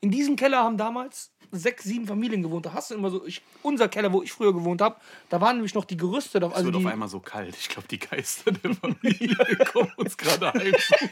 [0.00, 2.64] In diesem Keller haben damals sechs, sieben Familien gewohnt.
[2.64, 4.96] Da hast du immer so, ich, unser Keller, wo ich früher gewohnt habe,
[5.28, 6.38] da waren nämlich noch die Gerüste.
[6.40, 7.56] da- Es Also wird die, auf einmal so kalt.
[7.58, 9.36] Ich glaube, die Geister der Familie
[9.72, 11.10] kommen uns gerade heimsuchen.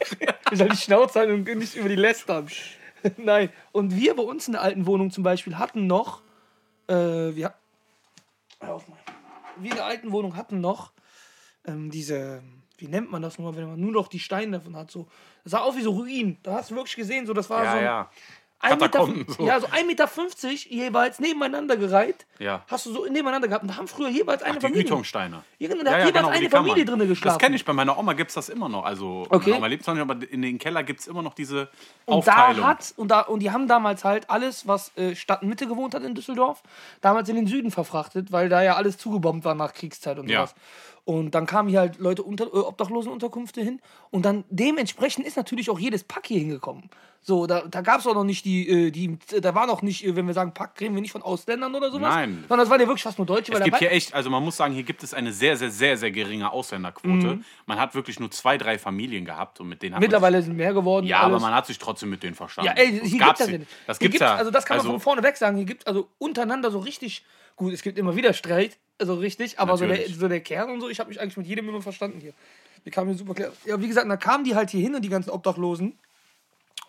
[0.52, 2.48] ich soll die Schnauze halten und nicht über die lästern.
[3.16, 3.50] Nein.
[3.72, 6.22] Und wir bei uns in der alten Wohnung zum Beispiel hatten noch,
[6.86, 7.52] äh, wir,
[8.60, 10.92] wir in der alten Wohnung hatten noch
[11.66, 12.42] ähm, diese,
[12.78, 15.08] wie nennt man das nur, wenn man nur noch die Steine davon hat, so,
[15.44, 16.38] das sah aus wie so Ruinen.
[16.42, 18.10] Da hast du wirklich gesehen, so, das war so, Ja, ein- ja.
[18.60, 19.46] 1,50 Meter, Katakomben, so.
[19.46, 20.08] ja, so 1,50 Meter
[20.68, 22.26] jeweils nebeneinander gereiht.
[22.40, 22.62] Ja.
[22.66, 23.62] Hast du so nebeneinander gehabt.
[23.62, 24.82] Und da haben früher jeweils eine Die Familie.
[24.82, 25.42] Gütungsteine.
[25.58, 26.50] Ja, genau, da hat jeweils die eine.
[26.50, 27.34] Familie drin geschlafen.
[27.36, 28.84] Das kenne ich, bei meiner Oma gibt es das immer noch.
[28.84, 29.50] Also, Okay.
[29.50, 31.68] meine Oma lebt zwar nicht, aber in den Keller gibt es immer noch diese
[32.04, 32.62] Und Aufteilung.
[32.62, 36.02] da hat, und, da, und die haben damals halt alles, was äh, Stadtmitte gewohnt hat
[36.02, 36.62] in Düsseldorf,
[37.00, 40.48] damals in den Süden verfrachtet, weil da ja alles zugebombt war nach Kriegszeit und Ja.
[41.08, 43.80] Und dann kamen hier halt Leute unter äh, Obdachlosenunterkünfte hin.
[44.10, 46.90] Und dann dementsprechend ist natürlich auch jedes Pack hier hingekommen.
[47.22, 50.04] So, da, da gab es auch noch nicht die, äh, die, da war noch nicht,
[50.04, 52.14] äh, wenn wir sagen Pack, reden wir nicht von Ausländern oder sowas.
[52.14, 52.44] Nein.
[52.46, 53.52] Sondern das waren ja wirklich fast nur Deutsche.
[53.52, 55.70] Es weil gibt hier echt, also man muss sagen, hier gibt es eine sehr, sehr,
[55.70, 57.36] sehr, sehr geringe Ausländerquote.
[57.36, 57.44] Mhm.
[57.64, 60.74] Man hat wirklich nur zwei, drei Familien gehabt und mit denen hat Mittlerweile sind mehr
[60.74, 61.06] geworden.
[61.06, 61.42] Ja, aber alles.
[61.42, 62.70] man hat sich trotzdem mit denen verstanden.
[62.76, 63.70] Ja, ey, hier gibt das ja nicht.
[63.86, 64.34] Das gibt's ja.
[64.34, 65.56] Also das kann man also, von vorne weg sagen.
[65.56, 67.24] Hier gibt also untereinander so richtig,
[67.58, 70.80] gut, es gibt immer wieder Streit, also richtig, aber so der, so der Kern und
[70.80, 72.32] so, ich habe mich eigentlich mit jedem immer verstanden hier.
[72.84, 73.52] Wir kamen hier super klar.
[73.66, 75.98] Ja, wie gesagt, da kamen die halt hier hin und die ganzen Obdachlosen.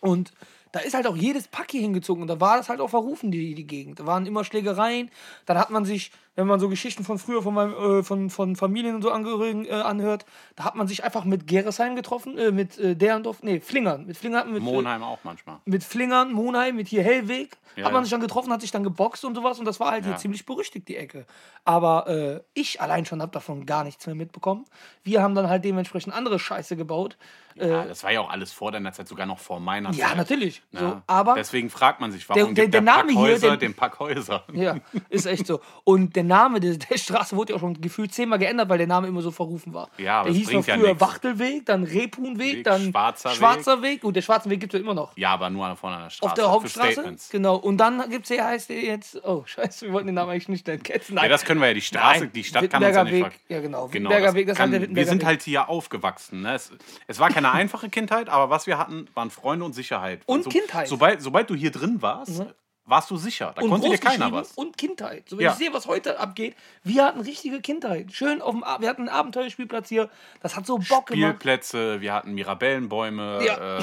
[0.00, 0.32] Und
[0.72, 3.30] da ist halt auch jedes Pack hier hingezogen und da war das halt auch verrufen,
[3.30, 4.00] die, die Gegend.
[4.00, 5.10] Da waren immer Schlägereien.
[5.44, 8.56] Dann hat man sich, wenn man so Geschichten von früher von, meinem, äh, von, von
[8.56, 10.24] Familien und so Angehörigen äh, anhört,
[10.56, 14.06] da hat man sich einfach mit Geresheim getroffen, äh, mit äh, Derendorf, nee, Flingern.
[14.06, 15.58] Mit Flingern, mit, äh, Monheim auch manchmal.
[15.64, 17.56] mit Flingern, Monheim, mit hier Hellweg.
[17.76, 19.92] Ja, hat man sich dann getroffen, hat sich dann geboxt und sowas und das war
[19.92, 20.18] halt hier Ja.
[20.18, 21.24] ziemlich berüchtigt, die Ecke.
[21.64, 24.64] Aber äh, ich allein schon habe davon gar nichts mehr mitbekommen.
[25.04, 27.16] Wir haben dann halt dementsprechend andere Scheiße gebaut.
[27.54, 30.08] Ja, das war ja auch alles vor deiner Zeit, sogar noch vor meiner Äh, Ja,
[30.08, 30.16] Zeit.
[30.16, 30.62] natürlich.
[30.72, 30.80] Ja.
[30.80, 33.56] So, aber Deswegen fragt man sich, warum Der- der- der, der Name hier, Packhäuser der-
[33.58, 34.44] den Packhäuser?
[34.52, 34.76] ja,
[35.08, 35.60] ist echt so.
[35.84, 38.86] Und der Name der, der Straße wurde ja auch schon gefühlt zehnmal geändert, weil der
[38.86, 39.88] Name immer so verrufen war.
[39.98, 41.00] Ja, aber der es hieß noch bringt ja früher.
[41.00, 43.36] Wachtelweg, dann Rebhuhnweg, Weg, dann Schwarzer Weg.
[43.36, 44.04] Schwarzer Weg.
[44.04, 45.16] Und der Schwarze Weg gibt es ja immer noch.
[45.16, 46.30] Ja, aber nur vorne an der Straße.
[46.30, 46.92] Auf der für Hauptstraße?
[46.92, 47.28] Statements.
[47.30, 47.56] Genau.
[47.56, 50.48] Und dann gibt es hier, heißt der jetzt, oh, scheiße, wir wollten den Namen eigentlich
[50.48, 50.82] nicht nennen.
[50.82, 51.16] Ketzen.
[51.16, 51.74] Ja, das können wir ja.
[51.74, 53.40] Die Straße, Nein, die Stadt kann uns ja Wittenberger nicht Weg.
[53.48, 53.78] ver- Ja, genau.
[53.88, 55.26] Genau, Wittenberger das Weg, das kann, hat der wir Wittenberger sind Weg.
[55.26, 56.42] halt hier aufgewachsen.
[56.42, 56.54] Ne?
[56.54, 56.72] Es,
[57.06, 60.20] es war keine einfache Kindheit, aber was wir hatten, waren Freunde und Sicherheit.
[60.26, 60.88] Und Kindheit.
[60.88, 62.44] Sobald, sobald du hier drin warst,
[62.90, 63.52] warst du sicher.
[63.56, 64.52] Da und konnte dir keiner was.
[64.52, 65.28] Und Kindheit.
[65.28, 65.52] So, wenn Ja.
[65.52, 68.12] ich sehe, was heute abgeht, wir hatten richtige Kindheit.
[68.12, 70.10] Schön auf dem, wir hatten einen Abenteuerspielplatz hier.
[70.42, 71.12] Das hat so Bock gemacht.
[71.30, 73.78] Spielplätze, wir hatten Mirabellenbäume, Ja.
[73.78, 73.82] äh,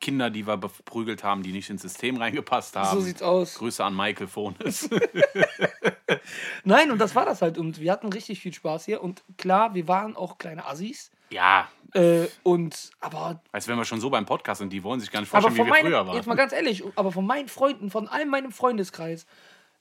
[0.00, 2.96] Kinder, die wir beprügelt haben, die nicht ins System reingepasst haben.
[2.98, 3.56] So sieht's aus.
[3.56, 4.88] Grüße an Michael Fones.
[6.64, 7.58] Nein, und das war das halt.
[7.58, 9.02] Und wir hatten richtig viel Spaß hier.
[9.02, 11.10] Und klar, wir waren auch kleine Assis.
[11.30, 15.10] Ja, Äh, und, aber als wenn wir schon so beim Podcast sind, die wollen sich
[15.10, 16.36] gar nicht vorstellen, wie wir früher meinen, jetzt mal waren.
[16.38, 19.26] ganz ehrlich, aber von meinen Freunden, von all meinem Freundeskreis,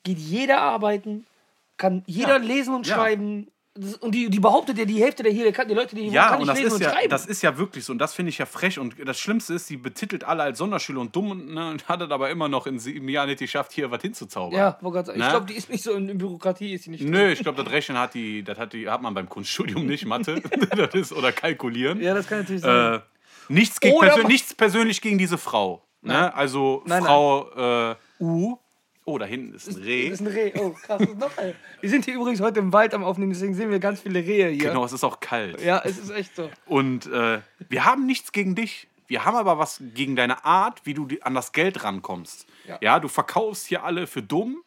[0.04, 1.28] geht jeder arbeiten,
[1.78, 2.44] kann jeder Ja.
[2.44, 2.96] lesen und Ja.
[2.96, 3.52] schreiben.
[4.02, 6.48] Und die, die behauptet ja, die Hälfte der hier, die Leute, die Ja, kann und
[6.48, 7.10] nicht das lesen ist, und ja, schreiben.
[7.10, 7.94] das ist ja wirklich so.
[7.94, 8.78] Und das finde ich ja frech.
[8.80, 12.02] Und das Schlimmste ist, sie betitelt alle als Sonderschüler und dumm und, ne, und hat
[12.02, 14.58] es aber immer noch in sieben Jahren nicht geschafft, hier was hinzuzaubern.
[14.58, 15.10] ja, sagen.
[15.12, 15.30] ich Ne?
[15.30, 17.04] glaube, die ist nicht so in, in Bürokratie, ist sie nicht.
[17.04, 20.06] Nö, ich glaube, das Rechnen hat die, das hat die, hat man beim Kunststudium nicht,
[20.06, 20.42] Mathe.
[20.76, 22.02] das ist, oder Kalkulieren.
[22.02, 22.96] Ja, das kann natürlich sein.
[22.96, 23.00] Äh,
[23.50, 25.84] nichts, gegen Oder persö ma- nichts persönlich gegen diese Frau.
[26.02, 26.34] Ne?
[26.34, 28.58] Also Nein, Frau Äh, U.
[29.10, 30.10] Oh, da hinten ist ein Reh.
[30.10, 30.52] Das ist ein Reh.
[30.60, 31.00] Oh, krass.
[31.00, 31.56] das ist noch ein.
[31.82, 34.50] Wir sind hier übrigens heute im Wald am Aufnehmen, deswegen sehen wir ganz viele Rehe
[34.50, 34.70] hier.
[34.70, 35.60] Genau, es ist auch kalt.
[35.62, 36.52] Ja, es ist echt so.
[36.68, 38.88] Und äh, wir haben nichts gegen dich.
[39.08, 42.46] Wir haben aber was gegen deine Art, wie du an das Geld rankommst.
[42.68, 42.78] Ja.
[42.82, 44.62] Ja, du verkaufst hier alle für dumm,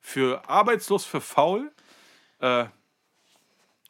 [0.00, 1.70] für arbeitslos, für faul.
[2.40, 2.64] Äh,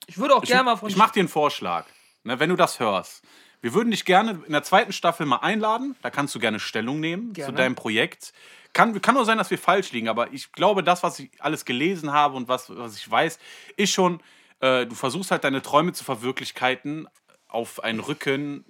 [0.06, 1.86] Ich würde auch gerne mal von ich mache dir einen Vorschlag,
[2.24, 3.24] ne, wenn du das hörst.
[3.64, 5.96] Wir würden dich gerne in der zweiten Staffel mal einladen.
[6.02, 7.50] Da kannst du gerne Stellung nehmen Gerne.
[7.50, 8.34] zu deinem Projekt.
[8.74, 11.64] Kann, kann nur sein, dass wir falsch liegen, aber ich glaube, das, was ich alles
[11.64, 13.38] gelesen habe und was, was ich weiß,
[13.78, 14.20] ist schon,
[14.60, 17.08] äh, du versuchst halt deine Träume zu verwirklichkeiten
[17.48, 18.66] auf einen Rücken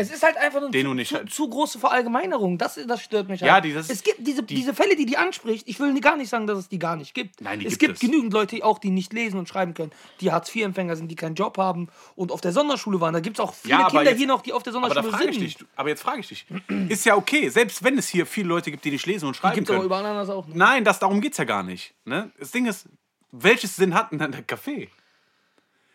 [0.00, 2.56] Es ist halt einfach eine zu, zu, halt- zu große Verallgemeinerung.
[2.56, 3.64] Das, das stört mich Ja, halt.
[3.64, 5.66] die- das- es gibt diese, die- diese Fälle, die die anspricht.
[5.68, 7.40] Ich will gar nicht sagen, dass es die gar nicht gibt.
[7.40, 8.00] Nein, die es gibt gibt es.
[8.00, 11.58] genügend Leute, auch die nicht lesen und schreiben können, die Hartz-IV-Empfänger sind, die keinen Job
[11.58, 13.12] haben und auf der Sonderschule waren.
[13.12, 14.86] Da gibt es auch viele Ja, aber Kinder jetzt- hier noch, die auf der Aber
[14.88, 15.40] Sonderschule ich sind.
[15.44, 16.46] dich, aber jetzt frage ich dich,
[16.88, 19.56] ist ja okay, selbst wenn es hier viele Leute gibt, die nicht lesen und schreiben
[19.56, 19.86] Gibt es aber können.
[19.86, 20.56] überall anders auch nicht.
[20.56, 21.92] Nein, das, darum geht es ja gar nicht.
[22.04, 22.30] Ne?
[22.38, 22.86] Das Ding ist,
[23.32, 24.88] welches Sinn hat denn der Kaffee?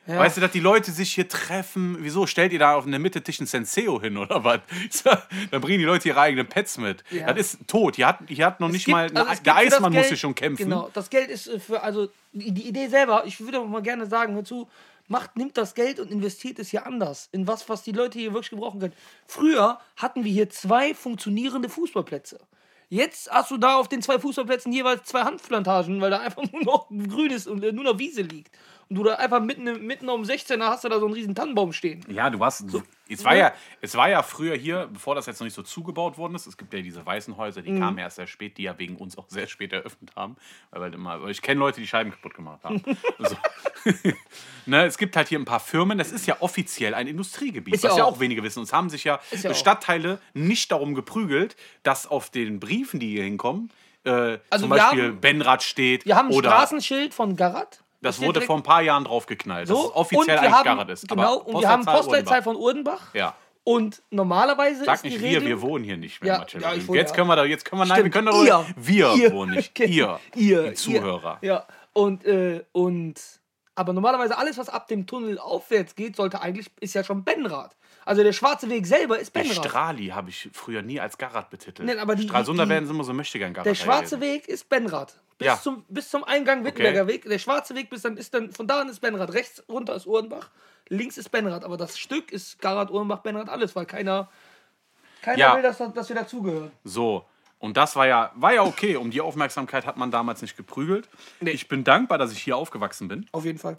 [0.05, 0.19] Ja.
[0.19, 1.97] Weißt du, dass die Leute sich hier treffen?
[2.01, 4.59] Wieso stellt ihr da auf der Mitte Tisch ein Senseo hin oder was?
[5.51, 7.03] Dann bringen die Leute ihre eigenen Pets mit.
[7.09, 7.31] Ja.
[7.31, 7.95] Das ist tot.
[7.95, 9.09] Hier hat, hier hat noch Es nicht gibt- mal.
[9.15, 10.65] also es der Eismann muss sich schon kämpfen.
[10.65, 14.05] Genau, das Geld ist äh, für, also die, Idee selber, ich würde auch mal gerne
[14.05, 14.67] sagen, hör zu,
[15.07, 17.29] macht, nimmt das Geld und investiert es hier anders.
[17.31, 18.93] In was, was die Leute hier wirklich gebrauchen können.
[19.25, 22.39] Früher hatten wir hier zwei funktionierende Fußballplätze.
[22.89, 26.63] Jetzt hast du da auf den zwei Fußballplätzen jeweils zwei Hanfplantagen, weil da einfach nur
[26.63, 28.53] noch grün ist und äh, nur noch Wiese liegt.
[28.89, 31.73] Und du da einfach mitten, mitten um 16er hast du da so einen riesen Tannenbaum
[31.73, 32.05] stehen.
[32.09, 32.63] Ja, du warst.
[33.09, 36.17] es, war ja, es war ja früher hier, bevor das jetzt noch nicht so zugebaut
[36.17, 36.45] worden ist.
[36.47, 39.17] Es gibt ja diese weißen Häuser, die kamen erst sehr spät, die ja wegen uns
[39.17, 40.35] auch sehr spät eröffnet haben.
[40.71, 42.83] Weil halt immer, ich kenne Leute, die Scheiben kaputt gemacht haben.
[43.19, 43.35] so.
[44.65, 45.97] ne, es gibt halt hier ein paar Firmen.
[45.97, 48.13] Das ist ja offiziell ein Industriegebiet, Ist was ja auch.
[48.15, 48.63] auch wenige wissen.
[48.63, 49.53] Es haben sich ja, ja.
[49.53, 53.69] Stadtteile nicht darum geprügelt, dass auf den Briefen, die hier hinkommen,
[54.05, 56.05] äh, Also zum Beispiel haben- Benrad steht.
[56.05, 57.82] Wir haben ein Straßenschild von Garat.
[58.03, 59.69] Das wurde vor ein paar Jahren draufgeknallt.
[59.69, 59.95] dass es so.
[59.95, 61.07] offiziell wir eigentlich haben, Garrett ist.
[61.07, 63.13] Genau, aber und wir haben Postleitzahl von Urdenbach.
[63.13, 63.35] Ja.
[63.65, 65.41] Und normalerweise Sag ist die nicht Regel...
[65.43, 67.15] wir, wir wohnen hier nicht mehr, Ja, ja, wohne jetzt ja.
[67.15, 69.31] können wir da, jetzt können wir, nein, wir können darüber, wir Ihr.
[69.31, 71.37] wohnen nicht, ihr, ihr, die Zuhörer.
[71.41, 71.47] Ihr.
[71.47, 73.15] Ja, und, äh, und,
[73.75, 77.77] aber normalerweise alles, was ab dem Tunnel aufwärts geht, sollte eigentlich, ist ja schon Benrad.
[78.05, 79.55] Also der schwarze Weg selber ist Benrad.
[79.55, 81.87] Strali habe ich früher nie als Garrad betitelt.
[81.87, 83.65] Nein, aber die- Stralsunder die- werden sie immer so möchte gern Garrad.
[83.65, 85.21] Der schwarze Weg ist Benrad.
[85.43, 85.61] Bis, Ja.
[85.61, 87.23] zum, bis zum Eingang Wittenberger Weg.
[87.25, 89.33] Der schwarze Weg bis dann ist dann, von da an ist Benrad.
[89.33, 90.49] Rechts runter ist Uhrenbach,
[90.89, 91.63] links ist Benrad.
[91.65, 94.29] Aber das Stück ist Garat, Uhrenbach, Benrad, alles, weil keiner,
[95.21, 95.55] keiner Ja.
[95.55, 96.71] will, dass, dass wir dazugehören.
[96.83, 97.25] So.
[97.59, 98.97] Und das war ja, war ja okay.
[98.97, 101.07] Um die Aufmerksamkeit hat man damals nicht geprügelt.
[101.41, 103.27] Ich bin dankbar, dass ich hier aufgewachsen bin.
[103.31, 103.77] Auf jeden Fall.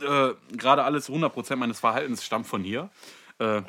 [0.00, 2.88] Äh, Gerade alles 100% meines Verhaltens stammt von hier.
[3.38, 3.62] Äh,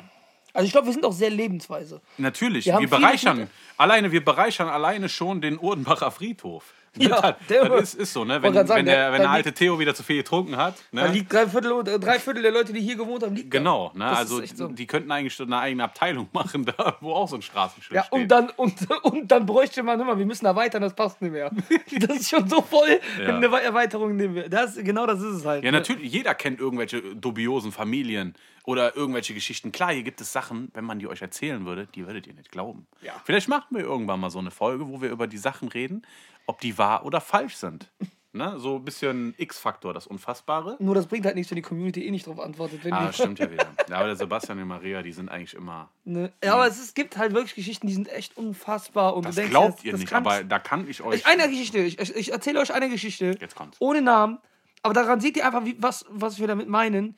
[0.54, 2.00] Also ich glaube, wir sind auch sehr lebensweise.
[2.16, 6.72] natürlich, Wir wir, bereichern, alleine, wir bereichern alleine schon den Urdenbacher Friedhof.
[6.98, 8.42] Ja, der- das ist, ist so, ne?
[8.42, 10.74] Wenn, sagen, wenn, der, wenn der alte Theo wieder zu viel getrunken hat.
[10.92, 11.02] Ne?
[11.02, 13.50] Da liegt drei Viertel, drei Viertel der Leute, die hier gewohnt haben, liegt.
[13.50, 14.06] Genau, ne?
[14.06, 14.68] Also so.
[14.68, 18.04] die könnten eigentlich schon eine eigene Abteilung machen, da wo auch so ein Straßenschild Ja,
[18.04, 18.12] steht.
[18.12, 21.50] und dann, und, und dann bräuchte man immer, wir müssen erweitern, das passt nicht mehr.
[22.00, 23.36] Das ist schon so voll, Ja.
[23.36, 24.48] eine Erweiterung nehmen wir.
[24.48, 25.64] Das, genau das ist es halt.
[25.64, 25.78] ja, ne?
[25.78, 28.34] natürlich, jeder kennt irgendwelche dubiosen Familien
[28.68, 29.72] oder irgendwelche Geschichten.
[29.72, 32.52] Klar, hier gibt es Sachen, wenn man die euch erzählen würde, die würdet ihr nicht
[32.52, 32.86] glauben.
[33.00, 33.14] Ja.
[33.24, 36.02] Vielleicht machen wir irgendwann mal so eine Folge, wo wir über die Sachen reden,
[36.46, 37.90] ob die wahr oder falsch sind.
[38.34, 38.58] Ne?
[38.58, 40.76] So ein bisschen X-Faktor, das Unfassbare.
[40.80, 42.84] Nur das bringt halt nichts, wenn die Community eh nicht darauf antwortet.
[42.84, 43.66] Wenn Ah, die, das stimmt ja wieder.
[43.88, 45.88] Ja, aber der Sebastian und Maria, die sind eigentlich immer.
[46.04, 46.30] ne?
[46.44, 49.16] Ja, aber es, ist, gibt halt wirklich Geschichten, die sind echt unfassbar.
[49.16, 51.16] Und Das du denkst, glaubt das, ihr das nicht, kann's- aber da kann ich euch.
[51.20, 53.34] Ich, eine Geschichte, ich, ich, ich erzähle euch eine Geschichte.
[53.40, 53.78] Jetzt kommt's.
[53.80, 54.38] Ohne Namen.
[54.82, 57.16] Aber daran seht ihr einfach, wie, was, was wir damit meinen.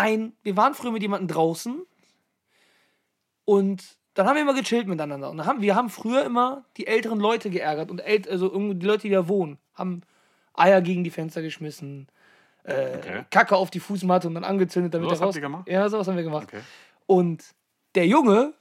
[0.00, 1.82] Ein, wir waren früher mit jemandem draußen
[3.44, 5.30] und dann haben wir immer gechillt miteinander.
[5.30, 8.86] Und dann haben, wir haben früher immer die älteren Leute geärgert und ält, also die
[8.86, 10.02] Leute, die da wohnen, haben
[10.54, 12.08] Eier gegen die Fenster geschmissen,
[12.64, 13.24] äh, Okay.
[13.30, 15.68] Kacke auf die Fußmatte und dann angezündet, damit Sowas er habt ihr gemacht?
[15.68, 16.48] Ja, sowas haben wir gemacht.
[16.48, 16.60] Okay.
[17.06, 17.44] Und
[17.94, 18.54] der Junge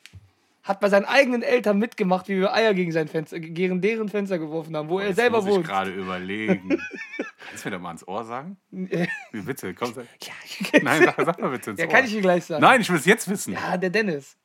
[0.69, 4.37] hat bei seinen eigenen Eltern mitgemacht, wie wir Eier gegen sein Fenster, gegen deren Fenster
[4.37, 5.65] geworfen haben, wo er Jetzt selber muss ich wohnt.
[5.67, 6.79] gerade überlegen.
[7.49, 8.55] Kannst du mir da mal ins Ohr sagen?
[8.71, 9.73] Äh, Wie bitte?
[9.73, 10.05] Komm, sag.
[10.21, 11.91] ja, Nein, sag, sag mal bitte ins ja, Ohr.
[11.91, 12.61] kann ich dir gleich sagen.
[12.61, 13.53] Nein, ich will es jetzt wissen.
[13.53, 14.37] Ja, der Dennis.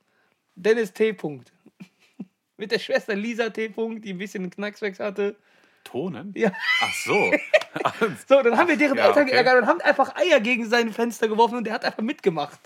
[0.54, 1.12] Dennis T.
[1.12, 1.52] Punkt.
[2.56, 3.68] Mit der Schwester Lisa T.
[3.68, 5.36] Punkt, die ein bisschen Knackswechs hatte.
[5.84, 6.32] Tonen?
[6.34, 6.50] Ja.
[6.80, 7.32] Ach so.
[8.28, 9.32] So, dann haben wir deren Ja, Eltern okay.
[9.32, 12.60] geärgert und haben einfach Eier gegen sein Fenster geworfen und der hat einfach mitgemacht.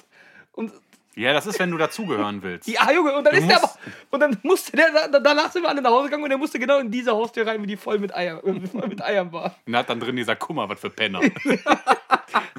[0.53, 0.71] Und
[1.18, 2.68] ja, das ist, wenn du dazugehören willst.
[2.68, 3.72] ja, Junge, und dann Du ist der aber.
[4.11, 6.59] Und dann musste der, da- danach sind wir alle nach Hause gegangen und der musste
[6.59, 9.54] genau in diese Haustür rein, wie die voll mit Eiern, äh, voll mit Eiern war.
[9.66, 11.20] Und hat dann drin dieser Kummer, was für Penner.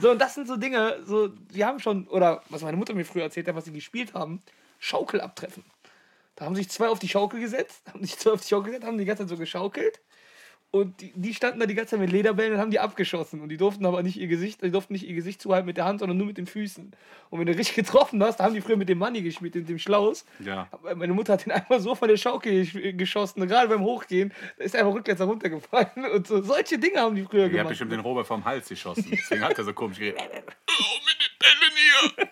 [0.01, 3.03] So, und das sind so Dinge, so, wir haben schon, oder was meine Mutter mir
[3.05, 4.41] früher erzählt hat, was sie gespielt haben,
[4.79, 5.63] Schaukel abtreffen.
[6.35, 8.87] Da haben sich zwei auf die Schaukel gesetzt, haben sich zwei auf die Schaukel gesetzt,
[8.87, 9.99] haben die ganze Zeit so geschaukelt.
[10.71, 13.41] Und die, die standen da die ganze Zeit mit Lederbällen und haben die abgeschossen.
[13.41, 15.85] Und die durften aber nicht ihr Gesicht, die durften nicht ihr Gesicht zuhalten mit der
[15.85, 16.91] Hand, sondern nur mit den Füßen.
[17.31, 19.67] Und wenn du richtig getroffen hast, da haben die früher mit dem Money gespielt, mit
[19.67, 20.25] dem Schlaus.
[20.39, 20.69] Ja.
[20.95, 24.63] Meine Mutter hat den einmal so von der Schaukel gesch- geschossen, gerade beim Hochgehen, da
[24.63, 26.05] ist er einfach rückwärts heruntergefallen.
[26.13, 27.69] Und so, solche Dinge haben die früher habt gemacht.
[27.69, 29.07] bestimmt den Robert vom Hals geschossen.
[29.09, 30.21] Deswegen hat er so komisch geredet.
[30.21, 32.31] Oh, mit den Bällen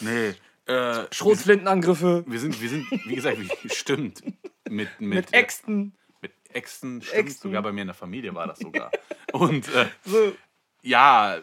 [0.00, 0.34] nee.
[0.66, 3.38] Äh, Schrotflintenangriffe wir sind, wir sind, wie gesagt,
[3.72, 4.22] stimmt.
[4.68, 5.94] Mit, mit, mit Äxten.
[6.50, 7.18] Mit Äxten, stimmt.
[7.18, 7.50] Äxten.
[7.50, 8.90] Sogar bei mir in der Familie war das sogar.
[9.32, 10.32] Und äh, So.
[10.82, 11.38] ja,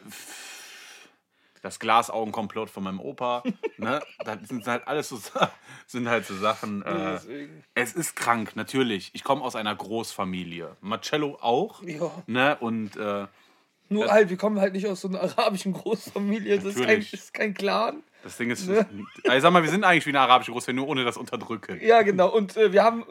[1.62, 3.44] das Glasaugenkomplott von meinem Opa,
[3.78, 4.02] ne?
[4.24, 5.20] Das sind halt alles so,
[5.88, 6.84] sind halt so Sachen.
[6.84, 7.20] Äh,
[7.74, 9.10] es ist krank, natürlich.
[9.14, 10.78] Ich komme aus einer Großfamilie.
[10.82, 11.82] Marcello auch.
[11.84, 12.12] Ja.
[12.28, 12.56] Ne?
[12.60, 13.26] Und äh,
[13.90, 16.58] Nur halt, wir kommen halt nicht aus so einer arabischen Großfamilie.
[16.58, 18.04] Das ist kein, das ist kein Clan.
[18.24, 18.86] das Ding ist, also
[19.34, 21.80] ich sag mal, wir sind eigentlich wie eine arabische Großfamilie, nur ohne das Unterdrücken.
[21.82, 22.30] Ja, genau.
[22.30, 23.04] Und äh, wir haben.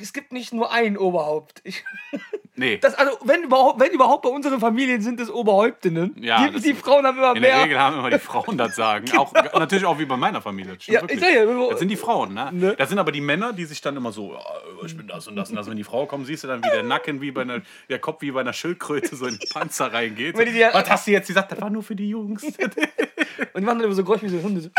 [0.00, 1.60] Es gibt nicht nur ein Oberhaupt.
[1.64, 1.84] Ich,
[2.60, 2.76] Nee.
[2.76, 6.14] das, also, wenn überhaupt, wenn überhaupt bei unseren Familien sind es Oberhäuptinnen.
[6.20, 7.64] Ja, die, die Frauen haben immer in der mehr.
[7.64, 9.06] Regel haben immer die Frauen das sagen.
[9.16, 10.74] Auch, natürlich auch wie bei meiner Familie.
[10.76, 12.50] Das, Ja, ich ja, das sind die Frauen, ne?
[12.52, 12.74] Ne?
[12.76, 14.40] Das sind aber die Männer, die sich dann immer so, ja,
[14.84, 15.70] ich bin das und das und das.
[15.70, 18.20] Wenn die Frau kommt, siehst du dann, wie der Nacken wie bei einer, der Kopf
[18.20, 20.36] wie bei einer Schildkröte so in den Panzer reingeht.
[20.36, 21.52] Wenn die Was hast du jetzt gesagt?
[21.52, 22.42] Das war nur für die Jungs.
[22.52, 24.60] Und die machen dann immer so groß wie so Hunde.
[24.60, 24.70] So.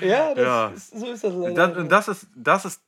[0.00, 0.68] Ja, Ja.
[0.68, 1.84] Ist, so ist das leider.
[1.84, 2.82] Das, das, ist, das ist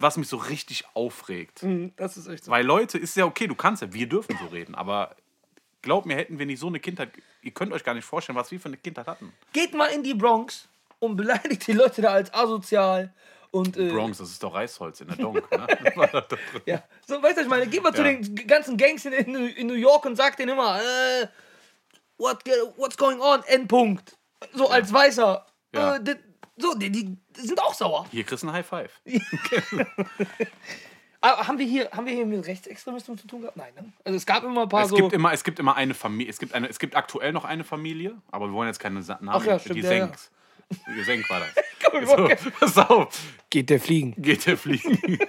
[0.00, 1.62] was mich so richtig aufregt.
[1.62, 2.50] Mhm, Das ist echt so.
[2.50, 5.14] Weil Leute, ist ja okay, du kannst ja, wir dürfen so reden, aber
[5.82, 7.10] glaub mir, hätten wir nicht so eine Kindheit,
[7.42, 9.32] ihr könnt euch gar nicht vorstellen, was wir für eine Kindheit hatten.
[9.52, 13.12] Geht mal in die Bronx und beleidigt die Leute da als asozial.
[13.50, 15.66] Und, äh, Bronx, das ist doch Reisholz in der Donk, ne?
[16.66, 18.12] Ja, so, weißt du, ich meine, geht mal zu Ja.
[18.12, 21.26] den ganzen Gangs in, in, New York und sagt denen immer, äh,
[22.16, 22.42] what,
[22.76, 23.42] what's going on?
[23.44, 24.16] Endpunkt.
[24.54, 25.44] So als Weißer.
[25.74, 25.96] Ja.
[25.96, 26.14] Äh, die,
[26.56, 28.06] so, die, die sind auch sauer.
[28.10, 29.00] Hier kriegst du ein High Five.
[31.22, 33.56] Aber haben wir hier, haben wir hier mit Rechtsextremismus zu tun gehabt?
[33.56, 33.92] Nein, ne?
[34.04, 34.96] Also es gab immer ein paar Es so.
[34.96, 37.62] gibt immer, es gibt immer eine Familie, es gibt, eine, es gibt aktuell noch eine
[37.62, 39.28] Familie, aber wir wollen jetzt keine Namen.
[39.28, 40.10] Ach ja, stimmt, die ja, ja.
[40.70, 40.84] Senks.
[40.96, 41.54] Die Senk war das.
[41.84, 43.08] Komm, So, pass auf.
[43.50, 44.14] Geht der fliegen?
[44.18, 45.18] geht der fliegen.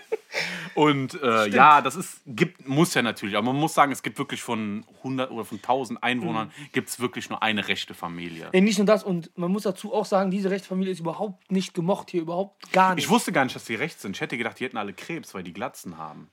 [0.73, 4.17] Und äh, ja, das ist, gibt, muss ja natürlich, aber man muss sagen, es gibt
[4.17, 6.69] wirklich von 100 oder von 1000 Einwohnern, Mhm.
[6.71, 8.49] gibt es wirklich nur eine rechte Familie.
[8.53, 11.73] Nee, nicht nur das, und man muss dazu auch sagen, diese Rechtsfamilie ist überhaupt nicht
[11.73, 13.03] gemocht hier, überhaupt gar nicht.
[13.03, 14.15] Ich wusste gar nicht, dass die rechts sind.
[14.15, 16.29] Ich hätte gedacht, die hätten alle Krebs, weil die Glatzen haben.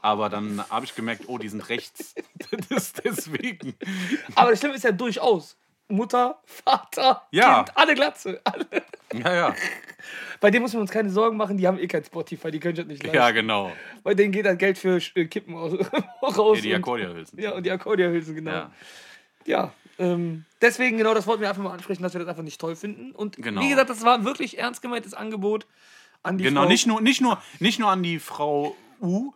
[0.00, 2.14] Aber dann habe ich gemerkt, oh, die sind rechts.
[2.70, 3.74] das ist deswegen.
[4.34, 5.58] Aber das Schlimme ist ja durchaus.
[5.92, 7.62] Mutter, Vater, Ja.
[7.64, 8.40] Kind, alle Glatze.
[8.44, 8.66] Alle.
[9.12, 9.54] Ja, ja.
[10.40, 12.74] Bei denen müssen wir uns keine Sorgen machen, die haben eh kein Spotify, die können
[12.76, 13.16] das nicht leisten.
[13.16, 13.70] Ja, genau.
[14.02, 15.72] Bei denen geht das Geld für äh, Kippen aus,
[16.22, 16.58] raus.
[16.58, 17.38] Ja, die Akkordeonhülsen.
[17.38, 18.50] Ja, und die Akkordeonhülsen, genau.
[18.50, 18.70] Ja.
[19.44, 22.60] Ja, ähm, deswegen, genau, das wollten wir einfach mal ansprechen, dass wir das einfach nicht
[22.60, 23.12] toll finden.
[23.12, 23.60] Und Genau.
[23.60, 25.66] wie gesagt, das war ein wirklich ernst gemeintes Angebot
[26.22, 26.68] an die Genau, Frau.
[26.68, 29.32] nicht nur, nicht, nur, nicht nur an die Frau U,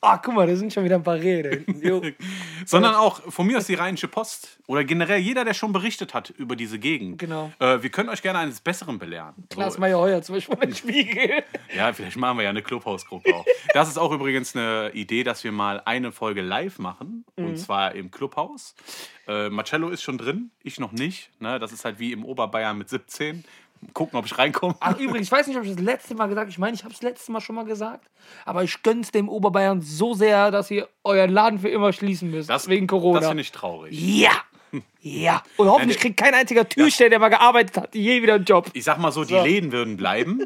[0.00, 1.80] Ah, guck mal, da sind schon wieder ein paar hinten.
[1.86, 2.02] Jo.
[2.66, 6.30] sondern auch von mir aus die Rheinische Post oder generell jeder, der schon berichtet hat
[6.30, 7.18] über diese Gegend.
[7.18, 7.50] Genau.
[7.58, 9.34] Äh, wir können euch gerne eines Besseren belehren.
[9.48, 11.42] Klaas So, Meyer Heuer zum Beispiel mein Spiegel.
[11.76, 13.46] ja, vielleicht machen wir ja eine Clubhausgruppe auch.
[13.72, 17.24] Das ist auch übrigens eine Idee, dass wir mal eine Folge live machen.
[17.36, 17.46] Mhm.
[17.46, 18.74] Und zwar im Clubhaus.
[19.26, 21.30] Äh, Marcello ist schon drin, ich noch nicht.
[21.40, 21.58] Ne?
[21.58, 23.44] Das ist halt wie im Oberbayern mit 17.
[23.92, 24.74] Gucken, ob ich reinkomme.
[24.80, 26.50] Ach, übrigens, ich weiß nicht, ob ich das letzte Mal gesagt habe.
[26.50, 28.08] Ich meine, ich habe es letztes Mal schon mal gesagt.
[28.44, 32.48] Aber ich gönn's dem Oberbayern so sehr, dass ihr euren Laden für immer schließen müsst.
[32.50, 33.20] Das, wegen Corona.
[33.20, 33.92] Das finde ich traurig.
[34.00, 34.32] ja!
[35.00, 35.42] Ja!
[35.56, 38.70] Und hoffentlich kriegt kein einziger Türsteher, der mal gearbeitet hat, je wieder einen Job.
[38.72, 39.42] Ich sag mal so, die So.
[39.44, 40.42] Läden würden bleiben,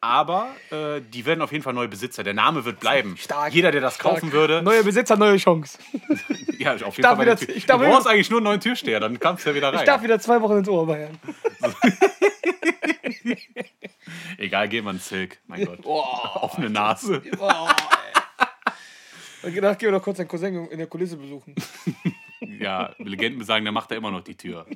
[0.00, 2.24] aber äh, die werden auf jeden Fall neue Besitzer.
[2.24, 3.16] Der Name wird bleiben.
[3.16, 3.54] Stark.
[3.54, 5.78] Jeder, der das kaufen würde, Neuer Besitzer, neue Chance.
[6.58, 7.20] ja, auf jeden Fall.
[7.20, 9.68] wieder- ich darf du brauchst eigentlich nur einen neuen Türsteher, dann kannst du ja wieder
[9.68, 9.78] rein.
[9.78, 11.16] Ich darf wieder zwei Wochen ins Oberbayern.
[14.38, 15.38] Egal, geh mal ins Silk.
[15.46, 15.82] Mein Gott.
[15.82, 16.42] Boah.
[16.42, 17.20] Auf eine Nase.
[17.36, 17.74] Boah,
[19.44, 19.52] ey.
[19.54, 21.54] Danach gehen wir noch kurz einen Cousin in der Kulisse besuchen.
[22.58, 24.66] Ja, Legenden besagen, der macht da immer noch die Tür.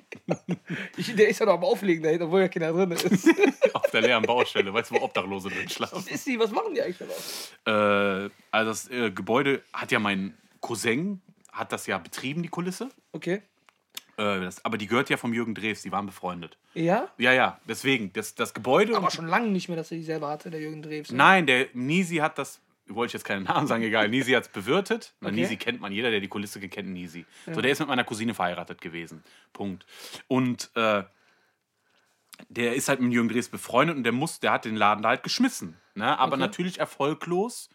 [0.96, 3.28] Ich, der ist ja noch am Auflegen dahinter, obwohl ja keiner drin ist.
[3.74, 4.72] Auf der leeren Baustelle.
[4.72, 6.04] Weißt du, wo Obdachlose drin schlafen?
[6.06, 7.72] ist die, was machen die eigentlich noch?
[7.72, 11.20] Äh, also das äh, Gebäude hat ja mein Cousin,
[11.52, 12.88] hat das ja betrieben, die Kulisse.
[13.12, 13.42] Okay.
[14.18, 16.56] Äh, das, aber die gehört ja vom Jürgen Drews, die waren befreundet.
[16.74, 17.08] Ja?
[17.18, 18.96] Ja, ja, deswegen, das, das Gebäude.
[18.96, 21.10] Aber schon lange nicht mehr, dass er die selber hatte, der Jürgen Drews.
[21.12, 24.08] Nein, der Nisi hat das, wollte ich jetzt keinen Namen sagen, egal.
[24.08, 25.12] Nisi hat es bewirtet.
[25.20, 25.40] Weil Okay.
[25.42, 27.26] Nisi kennt man, jeder, der die Kulisse kennt, kennt Nisi.
[27.52, 29.22] So, der ist mit meiner Cousine verheiratet gewesen.
[29.52, 29.84] Punkt.
[30.28, 31.02] Und äh,
[32.48, 35.10] der ist halt mit Jürgen Drews befreundet und der muss, der hat den Laden da
[35.10, 35.76] halt geschmissen.
[35.94, 36.18] Ne?
[36.18, 36.40] Aber Okay.
[36.40, 37.68] natürlich erfolglos.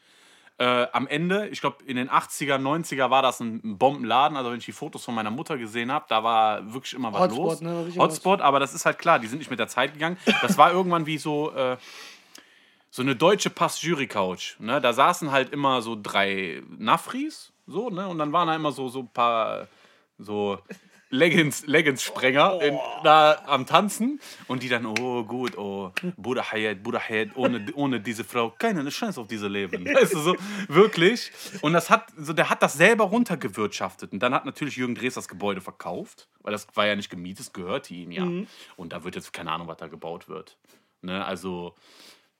[0.61, 4.37] Äh, am Ende, ich glaube, in den 80er, 90er war das ein Bombenladen.
[4.37, 7.21] Also, wenn ich die Fotos von meiner Mutter gesehen habe, da war wirklich immer was
[7.21, 7.61] Hotspot, los.
[7.61, 7.91] ne?
[7.97, 10.17] Hotspot, aber das ist halt klar, die sind nicht mit der Zeit gegangen.
[10.43, 11.51] Das war irgendwann wie so.
[11.51, 11.77] Äh,
[12.93, 14.59] so eine deutsche Pass-Jury-Couch.
[14.59, 14.81] Ne?
[14.81, 18.05] Da saßen halt immer so drei Nafris, so, ne?
[18.07, 19.67] Und dann waren da immer so, so ein paar
[20.19, 20.59] so
[21.11, 24.19] Leggings, Leggings-Sprenger in, da am Tanzen.
[24.47, 28.89] Und die dann, oh gut, oh, Buddha Hayat, Buddha Hayat, ohne, ohne diese Frau, keine
[28.89, 29.85] Chance auf diese Leben.
[29.93, 30.35] Weißt du, so,
[30.67, 31.31] wirklich.
[31.61, 34.11] Und das hat, so, der hat das selber runtergewirtschaftet.
[34.13, 37.41] Und dann hat natürlich Jürgen Drees das Gebäude verkauft, weil das war ja nicht gemietet,
[37.41, 38.25] es gehörte ihm ja.
[38.75, 40.57] Und da wird jetzt keine Ahnung, was da gebaut wird.
[41.01, 41.23] Ne?
[41.23, 41.75] Also,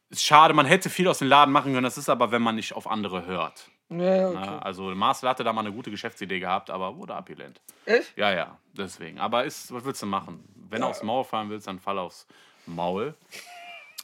[0.10, 2.55] ist schade, man hätte viel aus dem Laden machen können, das ist aber, wenn man
[2.55, 3.69] nicht auf andere hört.
[3.91, 4.58] Ja, okay.
[4.62, 7.60] Also Marcel hatte da mal eine gute Geschäftsidee gehabt, aber wurde abgelehnt.
[7.86, 8.17] Echt?
[8.17, 9.19] Ja, ja, deswegen.
[9.19, 10.43] Aber ist, was willst du machen?
[10.69, 12.25] Wenn du aufs Maul fallen willst, dann fall aufs
[12.65, 13.13] Maul.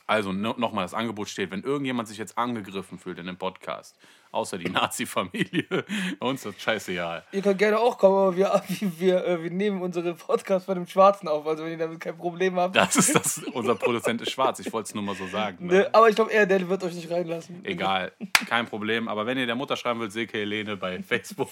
[0.05, 3.97] Also no, nochmal, das Angebot steht, wenn irgendjemand sich jetzt angegriffen fühlt in dem Podcast,
[4.37, 5.85] außer die Nazi-Familie,
[6.19, 7.23] uns ist das scheißegal.
[7.31, 8.61] Ihr könnt gerne auch kommen, aber wir,
[8.99, 11.45] wir, äh, wir nehmen unsere Podcasts von dem Schwarzen auf.
[11.45, 12.75] Also wenn ihr damit kein Problem habt.
[12.75, 15.67] Das ist das, unser Produzent ist schwarz, ich wollte es nur mal so sagen.
[15.67, 15.73] Ne?
[15.73, 17.63] Ne, aber ich glaube, er, der wird euch nicht reinlassen.
[17.63, 18.11] Egal,
[18.47, 19.07] kein Problem.
[19.07, 21.49] Aber wenn ihr der Mutter schreiben wollt, Silke Helene bei Facebook.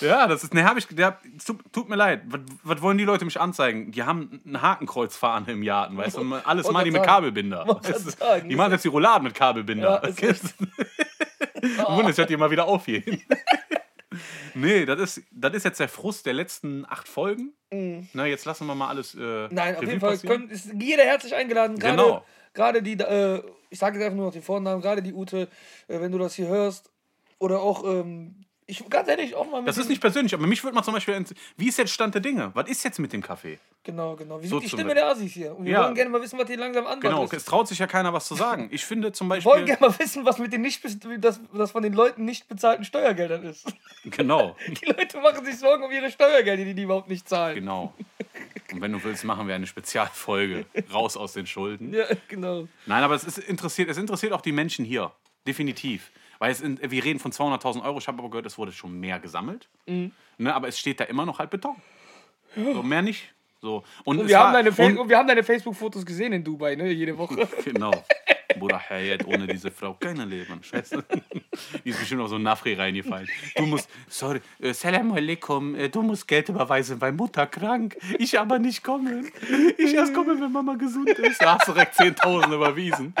[0.00, 0.54] Ja, das ist.
[0.54, 0.86] Ne, hab ich.
[0.88, 2.22] Der, es tut, tut mir leid.
[2.26, 3.92] Was, was wollen die Leute mich anzeigen?
[3.92, 6.34] Die haben ein Hakenkreuz-Fahne im Garten, weißt du?
[6.44, 7.02] Alles mal die mit.
[7.02, 7.66] Kabelbinder.
[7.66, 8.48] Weißt du?
[8.48, 10.02] Die machen jetzt die Rouladen mit Kabelbinder.
[10.02, 10.42] Ja, echt.
[11.88, 13.22] Wundert, hört die mal wieder aufgehen.
[14.54, 17.52] nee, das ist, das ist jetzt der Frust der letzten acht Folgen.
[18.12, 19.14] Na, jetzt lassen wir mal alles.
[19.14, 21.78] Äh, Nein, auf Revue jeden Fall können, ist jeder herzlich eingeladen.
[21.78, 22.24] Gerade, Genau.
[22.52, 25.48] gerade die, äh, ich sage jetzt einfach nur noch den Vornamen, gerade die Ute,
[25.88, 26.90] äh, wenn du das hier hörst,
[27.38, 30.62] oder auch, ähm, ich ganz ehrlich auch mal mit Das ist nicht persönlich, aber mich
[30.64, 31.24] würde mal zum Beispiel.
[31.56, 32.50] Wie ist jetzt Stand der Dinge?
[32.54, 33.58] Was ist jetzt mit dem Kaffee?
[33.84, 34.40] Genau, genau.
[34.40, 34.94] Wir So sind die Stimme Beispiel.
[34.94, 35.56] der Assis hier.
[35.56, 35.84] Und wir Ja.
[35.84, 37.02] wollen gerne mal wissen, was hier langsam angeht.
[37.10, 38.68] Genau, es traut sich ja keiner was zu sagen.
[38.72, 39.76] Ich finde zum Wir wollen Beispiel.
[39.76, 40.84] gerne mal wissen, was mit den nicht
[41.18, 43.66] das, das von den Leuten nicht bezahlten Steuergeldern ist.
[44.04, 47.54] Genau, Die Leute machen sich Sorgen um ihre Steuergelder, die die überhaupt nicht zahlen.
[47.56, 47.92] genau.
[48.72, 50.64] Und wenn du willst, machen wir eine Spezialfolge.
[50.92, 51.92] Raus aus den Schulden.
[51.92, 52.66] Ja, genau.
[52.86, 55.12] Nein, aber es ist interessiert, es interessiert auch die Menschen hier.
[55.46, 56.10] Definitiv.
[56.42, 57.98] Weil in, wir reden von 200.000 Euro.
[57.98, 59.68] Ich habe aber gehört, es wurde schon mehr gesammelt.
[59.86, 60.10] Mhm.
[60.38, 61.76] Ne, aber es steht da immer noch halt Beton.
[62.56, 63.32] So, mehr nicht.
[63.62, 63.84] So.
[64.04, 66.90] Und, Und wir, haben war- deine und- wir haben deine Facebook-Fotos gesehen in Dubai, ne?
[66.90, 67.48] Jede Woche.
[67.64, 67.92] Genau.
[68.58, 70.62] Bruder Hayat, ohne diese Frau keine Leben.
[70.62, 71.02] Scheiße.
[71.84, 73.26] Die ist bestimmt auf so ein Nafri reingefallen.
[73.56, 77.96] Du musst, sorry, äh, Salam alaikum, äh, du musst Geld überweisen, weil Mutter krank.
[78.18, 79.30] Ich aber nicht kommen.
[79.78, 81.40] Ich erst komme, wenn Mama gesund ist.
[81.40, 83.14] Da hast du direkt 10.000 überwiesen.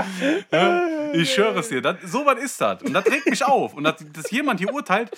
[0.50, 1.80] Ja, ich schwöre es dir.
[1.80, 2.82] Das, so was ist das.
[2.82, 3.72] Und das regt mich auf.
[3.74, 5.10] Und dass, dass jemand hier urteilt,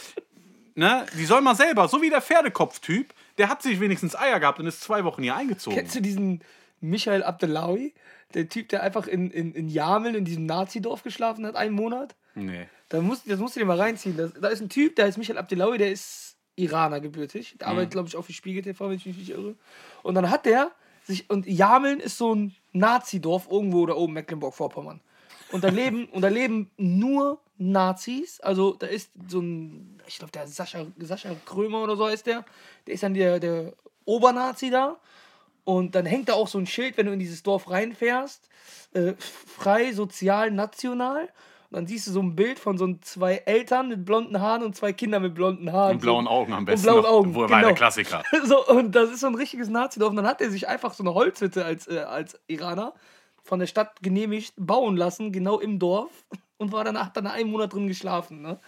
[0.77, 4.61] ne, die soll mal selber, so wie der Pferdekopf-Typ, der hat sich wenigstens Eier gehabt
[4.61, 5.77] und ist zwei Wochen hier eingezogen.
[5.77, 6.43] Kennst du diesen
[6.81, 7.95] Michael Abdellawi?
[8.35, 12.17] Der Typ, der einfach in, in, in Jameln, in diesem Nazi-Dorf geschlafen hat, einen Monat?
[12.35, 12.67] Nee.
[12.89, 14.17] Da musst, das musst du dir mal reinziehen.
[14.17, 17.57] Das, da ist ein Typ, der heißt Michael Abdellawi, der ist Iraner gebürtig.
[17.59, 19.55] Der arbeitet, glaube ich, auch für Spiegel TV, wenn ich mich nicht irre.
[20.03, 20.71] Und dann hat der
[21.05, 25.01] sich, und Jameln ist so ein Nazi-Dorf irgendwo da oben, Mecklenburg-Vorpommern.
[25.55, 28.41] Und da leben, und da leben nur Nazis.
[28.41, 32.45] Also da ist so ein, ich glaube, der Sascha, Sascha Krömer oder so heißt der.
[32.89, 33.73] Der ist dann der, der
[34.05, 34.97] Obernazi da.
[35.63, 38.49] Und dann hängt da auch so ein Schild, wenn du in dieses Dorf reinfährst,
[38.95, 41.29] äh, frei, sozial, national.
[41.71, 44.75] Und dann siehst du so ein Bild von so zwei Eltern mit blonden Haaren und
[44.75, 45.93] zwei Kinder mit blonden Haaren.
[45.93, 46.87] Und blauen Augen am besten.
[46.87, 47.11] blauen noch.
[47.11, 47.61] Augen, Wo war genau.
[47.61, 48.25] der Klassiker.
[48.45, 50.11] So, und das ist so ein richtiges Nazi-Dorf.
[50.11, 52.93] Und dann hat er sich einfach so eine Holzhütte als, äh, als Iraner
[53.45, 56.11] von der Stadt genehmigt bauen lassen, genau im Dorf.
[56.57, 58.41] Und war danach dann einen Monat drin geschlafen.
[58.41, 58.59] Ne?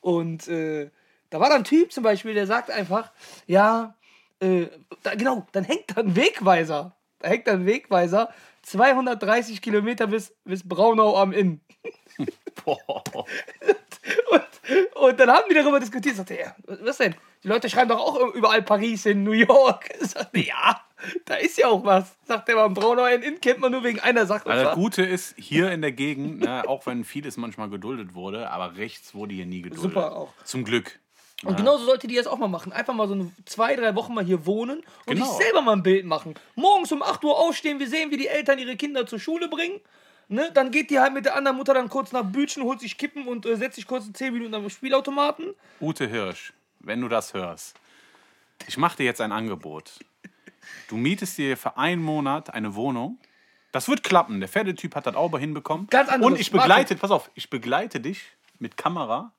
[0.00, 0.90] Und äh,
[1.30, 3.12] da war dann ein Typ zum Beispiel, der sagt einfach,
[3.46, 3.94] ja,
[4.40, 4.66] äh,
[5.02, 6.94] da, genau, dann hängt da ein Wegweiser.
[7.18, 11.60] Da hängt da ein Wegweiser, 230 Kilometer bis, bis Braunau am Inn.
[12.64, 13.02] Boah.
[14.30, 14.44] Und,
[14.94, 16.16] und dann haben die darüber diskutiert.
[16.16, 17.14] Sagte er, was denn?
[17.42, 19.88] Die Leute schreiben doch auch überall Paris in New York.
[20.00, 20.80] Sagte, ja,
[21.24, 22.14] da ist ja auch was.
[22.24, 24.48] Sagt er, beim Braunauer Inn kennt man nur wegen einer Sache.
[24.48, 28.50] Also das Gute ist, hier in der Gegend, ne, auch wenn vieles manchmal geduldet wurde,
[28.50, 29.82] aber rechts wurde hier nie geduldet.
[29.92, 30.32] Super auch.
[30.44, 30.98] Zum Glück.
[31.42, 32.70] Und genauso sollte die das auch mal machen.
[32.72, 35.24] Einfach mal so eine, zwei, drei Wochen mal hier wohnen und Genau.
[35.24, 36.34] sich selber mal ein Bild machen.
[36.54, 39.80] Morgens um 8 Uhr aufstehen, wir sehen, wie die Eltern ihre Kinder zur Schule bringen.
[40.30, 40.48] Ne?
[40.54, 43.26] Dann geht die halt mit der anderen Mutter dann kurz nach Bütchen, holt sich Kippen
[43.26, 45.54] und äh, setzt sich kurz in 10 Minuten am Spielautomaten.
[45.80, 47.74] Ute Hirsch, wenn du das hörst,
[48.68, 49.98] ich mache dir jetzt ein Angebot.
[50.88, 53.18] Du mietest dir für einen Monat eine Wohnung.
[53.72, 54.38] Das wird klappen.
[54.38, 55.88] Der Pferdetyp hat das auch hinbekommen.
[55.88, 56.32] Ganz anderes.
[56.32, 58.22] Und ich begleite, pass auf, ich begleite dich
[58.60, 59.32] mit Kamera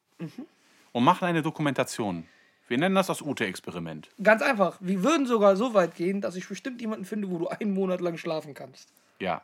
[0.91, 2.27] und mache eine Dokumentation.
[2.67, 4.09] Wir nennen das das Ute-Experiment.
[4.21, 4.77] Ganz einfach.
[4.81, 8.01] Wir würden sogar so weit gehen, dass ich bestimmt jemanden finde, wo du einen Monat
[8.01, 8.89] lang schlafen kannst.
[9.19, 9.41] Ja.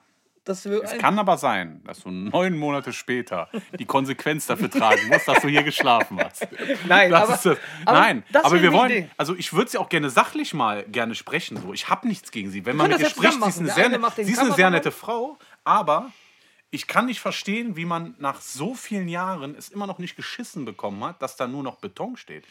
[0.48, 5.28] Das Es kann aber sein, dass du neun Monate später die Konsequenz dafür tragen musst,
[5.28, 6.48] dass du hier geschlafen hast.
[6.88, 7.58] Nein, Das aber, ist das.
[7.86, 9.10] aber Nein, das aber wir wollen, Idee.
[9.18, 11.58] also ich würde sie auch gerne sachlich mal gerne sprechen.
[11.62, 11.74] So.
[11.74, 12.66] Ich habe nichts gegen sie.
[12.66, 15.38] Wenn man mit ihr spricht, sie ist, eine sehr, sie ist eine sehr nette Frau,
[15.66, 16.12] aber
[16.70, 20.66] ich kann nicht verstehen, wie man nach so vielen Jahren es immer noch nicht geschissen
[20.66, 22.46] bekommen hat, dass da nur noch Beton steht.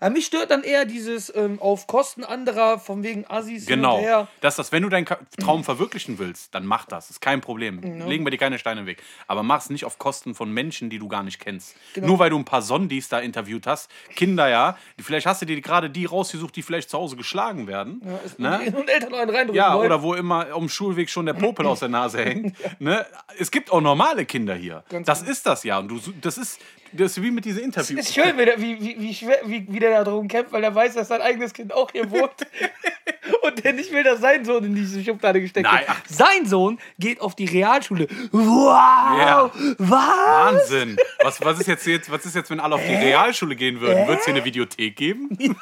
[0.00, 3.96] Aber mich stört dann eher dieses ähm, auf Kosten anderer, von wegen Assis hin Genau.
[3.98, 4.28] und her.
[4.40, 5.06] Dass das, wenn du deinen
[5.38, 7.10] Traum verwirklichen willst, dann mach das.
[7.10, 7.80] Ist kein Problem.
[8.08, 9.02] Legen wir dir keine Steine im Weg.
[9.26, 11.76] Aber mach es nicht auf Kosten von Menschen, die du gar nicht kennst.
[11.94, 12.06] Genau.
[12.08, 15.60] Nur weil du ein paar Sondis da interviewt hast, Kinder ja, vielleicht hast du dir
[15.60, 18.00] gerade die rausgesucht, die vielleicht zu Hause geschlagen werden.
[18.04, 18.72] Ja, ist- ne?
[18.74, 19.86] Und Eltern einen reindrücken Ja, wollen.
[19.86, 22.56] oder wo immer am Schulweg schon der Popel aus der Nase hängt.
[22.80, 23.04] Ne?
[23.38, 24.82] Es gibt auch normale Kinder hier.
[24.88, 25.30] Ganz das genau.
[25.32, 25.78] ist das ja.
[25.78, 26.58] Und du, das ist,
[26.92, 28.00] das ist wie mit diesen Interviews.
[28.00, 30.74] ist schön, wie, der, wie, wie, schwer, wie, wie der da drum kämpft, weil er
[30.74, 32.30] weiß, dass sein eigenes Kind auch hier wohnt.
[33.42, 35.96] und der nicht will, dass sein Sohn in diese Schublade gesteckt Nein, wird.
[36.08, 38.06] Sein Sohn geht auf die Realschule.
[38.32, 38.44] Wow!
[38.46, 39.50] Ja.
[39.78, 40.50] Was?
[40.50, 40.96] Wahnsinn.
[41.22, 44.06] Was, was, ist jetzt, jetzt, was ist jetzt, wenn alle auf die Realschule gehen würden?
[44.08, 45.36] Wird es hier eine Videothek geben?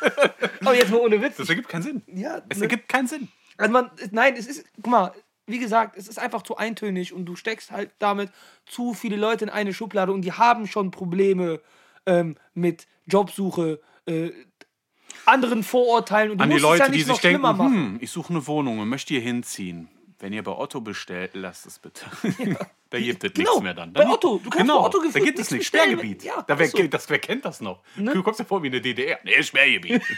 [0.61, 1.37] Aber jetzt mal ohne Witz.
[1.37, 2.03] Das ergibt keinen Sinn.
[2.07, 2.65] Ja, Es ne?
[2.65, 3.29] ergibt keinen Sinn.
[3.57, 5.13] Also man, nein, es ist, guck mal,
[5.49, 8.31] wie gesagt, es ist einfach zu eintönig und du steckst halt damit
[8.67, 11.61] zu viele Leute in eine Schublade und die haben schon Probleme
[12.07, 14.31] ähm, mit Jobsuche, äh,
[15.25, 17.93] anderen Vorurteilen und An die Leute, ja die nicht sich noch schlimmer denken, machen.
[17.95, 19.89] hm, ich suche eine Wohnung und möchte hier hinziehen.
[20.19, 22.05] Wenn ihr bei Otto bestellt, lasst es bitte.
[22.91, 23.93] Da gibt es Genau, nichts mehr dann.
[23.93, 24.39] bei Da Otto.
[24.43, 25.67] Du kannst genau, bei Otto da gefühlt gibt es nichts.
[25.67, 26.25] Sperrgebiet.
[26.25, 26.83] Ja, da so.
[26.87, 27.83] das, wer kennt das noch?
[27.97, 28.13] Ne?
[28.15, 29.19] Du kommst ja vor wie eine DDR.
[29.25, 30.03] Nee, Sperrgebiet.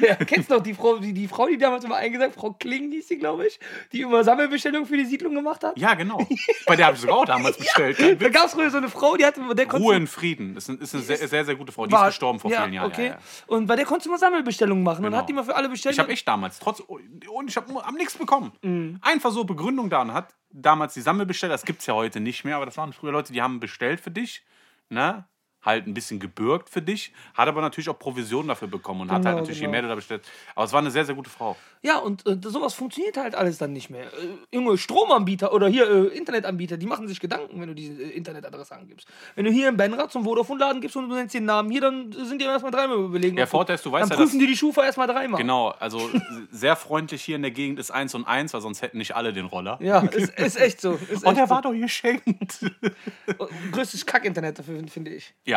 [0.00, 2.90] Ja, kennst du noch die Frau, die, die Frau, die damals immer eingesagt, Frau Kling
[2.90, 3.58] hieß sie, glaube ich,
[3.92, 5.78] die immer Sammelbestellungen für die Siedlung gemacht hat?
[5.78, 6.18] ja, genau.
[6.66, 7.96] Bei der habe ich sogar auch damals bestellt.
[7.98, 10.54] Kein Da gab es früher so eine Frau, die hatte, der Ruhe in Frieden.
[10.54, 11.86] Das ist, ein- ist eine sehr, sehr, sehr gute Frau.
[11.86, 12.90] Die war- ist gestorben vor vielen Jahren.
[12.90, 13.06] Okay.
[13.06, 13.18] Ja, ja.
[13.46, 15.18] Und bei der konntest du immer Sammelbestellungen machen und Genau.
[15.18, 15.94] hat die mal für alle bestellt.
[15.94, 18.52] Ich habe echt damals, trotz, und ich habe am nichts bekommen.
[18.62, 18.98] Mhm.
[19.02, 22.44] Einfach so Begründung da und hat damals die Sammelbesteller, das gibt es ja heute nicht
[22.44, 24.44] mehr, aber das waren früher Leute, die haben bestellt für dich,
[24.88, 25.24] ne?
[25.64, 29.16] Halt ein bisschen gebürgt für dich, hat aber natürlich auch Provision dafür bekommen und hat
[29.16, 29.70] halt Genau, natürlich, je genau.
[29.72, 30.22] mehr du da bestellt.
[30.54, 31.56] Aber es war eine sehr, sehr gute Frau.
[31.82, 34.04] Ja, und äh, sowas funktioniert halt alles dann nicht mehr.
[34.06, 38.10] Äh, junge Stromanbieter oder hier äh, Internetanbieter, die machen sich Gedanken, wenn du diese äh,
[38.10, 39.06] Internetadresse angibst.
[39.34, 42.12] Wenn du hier im Benrad zum Vodafone-Laden gibst und du nennst den Namen hier, dann
[42.12, 43.36] sind die erstmal dreimal überlegen.
[43.36, 45.40] Der Vorteil ist, du weißt Dann ja, prüfen die die Schufa erstmal dreimal.
[45.40, 46.10] Genau, also
[46.50, 49.32] sehr freundlich hier in der Gegend ist 1 und 1, weil sonst hätten nicht alle
[49.32, 49.78] den Roller.
[49.80, 50.92] Ja, ist, ist echt so.
[51.08, 51.54] Ist Und echt der so.
[51.54, 52.64] war doch geschenkt.
[53.72, 55.34] Größtes Kack-Internet dafür, finde ich.
[55.44, 55.51] ja,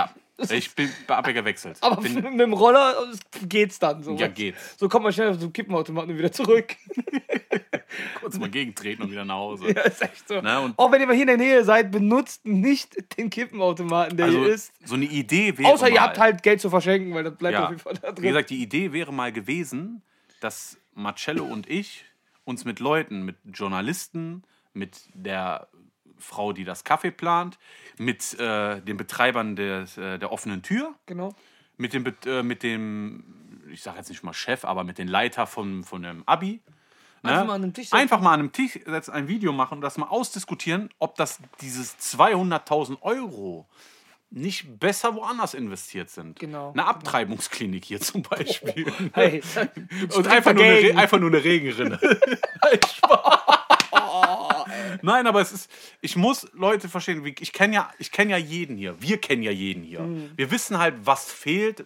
[0.50, 1.78] ich bin hab ja gewechselt.
[1.82, 2.94] Aber bin, mit dem Roller
[3.48, 4.16] geht's dann so.
[4.16, 4.78] Ja, geht's.
[4.78, 6.76] So kommt man schnell auf so einen Kippenautomaten und wieder zurück.
[8.20, 9.68] kurz mal gegentreten und wieder nach Hause.
[9.74, 10.42] ja, ist echt so.
[10.42, 14.28] Na, Auch wenn ihr mal hier in der Nähe seid, benutzt nicht den Kippenautomaten, der
[14.28, 14.74] Also hier ist.
[14.84, 17.54] so eine Idee wäre Außer ihr mal, habt halt Geld zu verschenken, weil das bleibt
[17.54, 18.24] ja, auf jeden Fall da drin.
[18.24, 20.02] Wie gesagt, die Idee wäre mal gewesen,
[20.42, 22.06] dass Marcello und ich
[22.44, 24.44] uns mit Leuten, mit Journalisten,
[24.74, 25.68] mit der
[26.20, 27.58] Frau, die das Kaffee plant,
[27.98, 31.34] mit äh, den Betreibern des, äh, der offenen Tür, genau.
[31.78, 33.24] mit dem, äh, mit dem,
[33.72, 36.62] ich sage jetzt nicht mal Chef, aber mit den Leiter von, von dem Abi.
[37.24, 37.32] ne?
[37.32, 37.98] Einfach mal an einem Tisch setzen.
[37.98, 41.40] Einfach mal an einem Tisch setzen, ein Video machen und das mal ausdiskutieren, ob das
[41.62, 43.68] dieses 200.000 Euro
[44.32, 46.40] nicht besser woanders investiert sind.
[46.40, 46.72] Genau.
[46.72, 48.92] Eine Abtreibungsklinik hier zum Beispiel.
[49.14, 49.42] Hey,
[50.14, 52.00] und einfach nur, eine, einfach nur eine Regenrinne.
[55.04, 55.72] Nein, aber es ist,
[56.02, 59.52] ich muss Leute verstehen, ich kenne ja, ich kenn ja jeden hier, wir kennen ja
[59.52, 60.02] jeden hier.
[60.02, 60.32] Mhm.
[60.36, 61.86] Wir wissen halt, was fehlt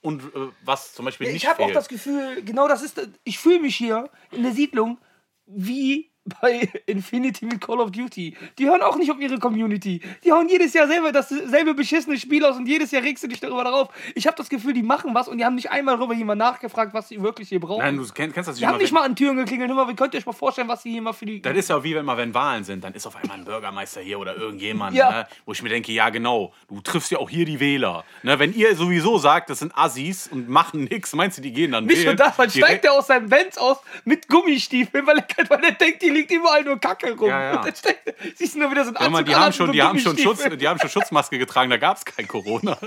[0.00, 1.76] und äh, was zum Beispiel nicht ich habe auch fehlt.
[1.76, 4.98] das Gefühl, genau das ist, ich fühle mich hier in der Siedlung
[5.46, 6.10] wie
[6.40, 8.36] bei Infinity mit Call of Duty.
[8.58, 10.00] Die hören auch nicht auf ihre Community.
[10.24, 13.40] Die hauen jedes Jahr selber dasselbe beschissene Spiel aus und jedes Jahr regst du dich
[13.40, 13.88] darüber darauf.
[14.14, 16.94] Ich habe das Gefühl, die machen was und die haben nicht einmal darüber jemand nachgefragt,
[16.94, 17.82] was sie wirklich hier brauchen.
[17.82, 19.68] Nein, du kennst, kennst das die haben nicht mal an Türen geklingelt.
[19.70, 21.40] Hör mal, wie könnt ihr euch mal vorstellen, was sie hier mal für die.
[21.42, 24.00] Das ist ja wie wenn mal, wenn Wahlen sind, dann ist auf einmal ein Bürgermeister
[24.00, 25.10] hier oder irgendjemand, Ja.
[25.10, 28.04] ne, wo ich mir denke, ja genau, du triffst ja auch hier die Wähler.
[28.22, 31.72] Ne, wenn ihr sowieso sagt, das sind Assis und machen nichts, meinst du, die gehen
[31.72, 32.16] dann Nicht nur wählen?
[32.16, 36.02] das, dann steigt er aus seinem Benz aus mit Gummistiefeln, weil er, weil er denkt,
[36.02, 37.28] die liegt überall nur Kacke rum.
[37.28, 37.56] Ja, ja.
[37.62, 39.82] Dann steigt, siehst du nur wieder so ein Anzug die an, haben schon, so die
[39.82, 42.76] haben schon Schutz, die haben schon Schutzmaske getragen, da gab es kein Corona.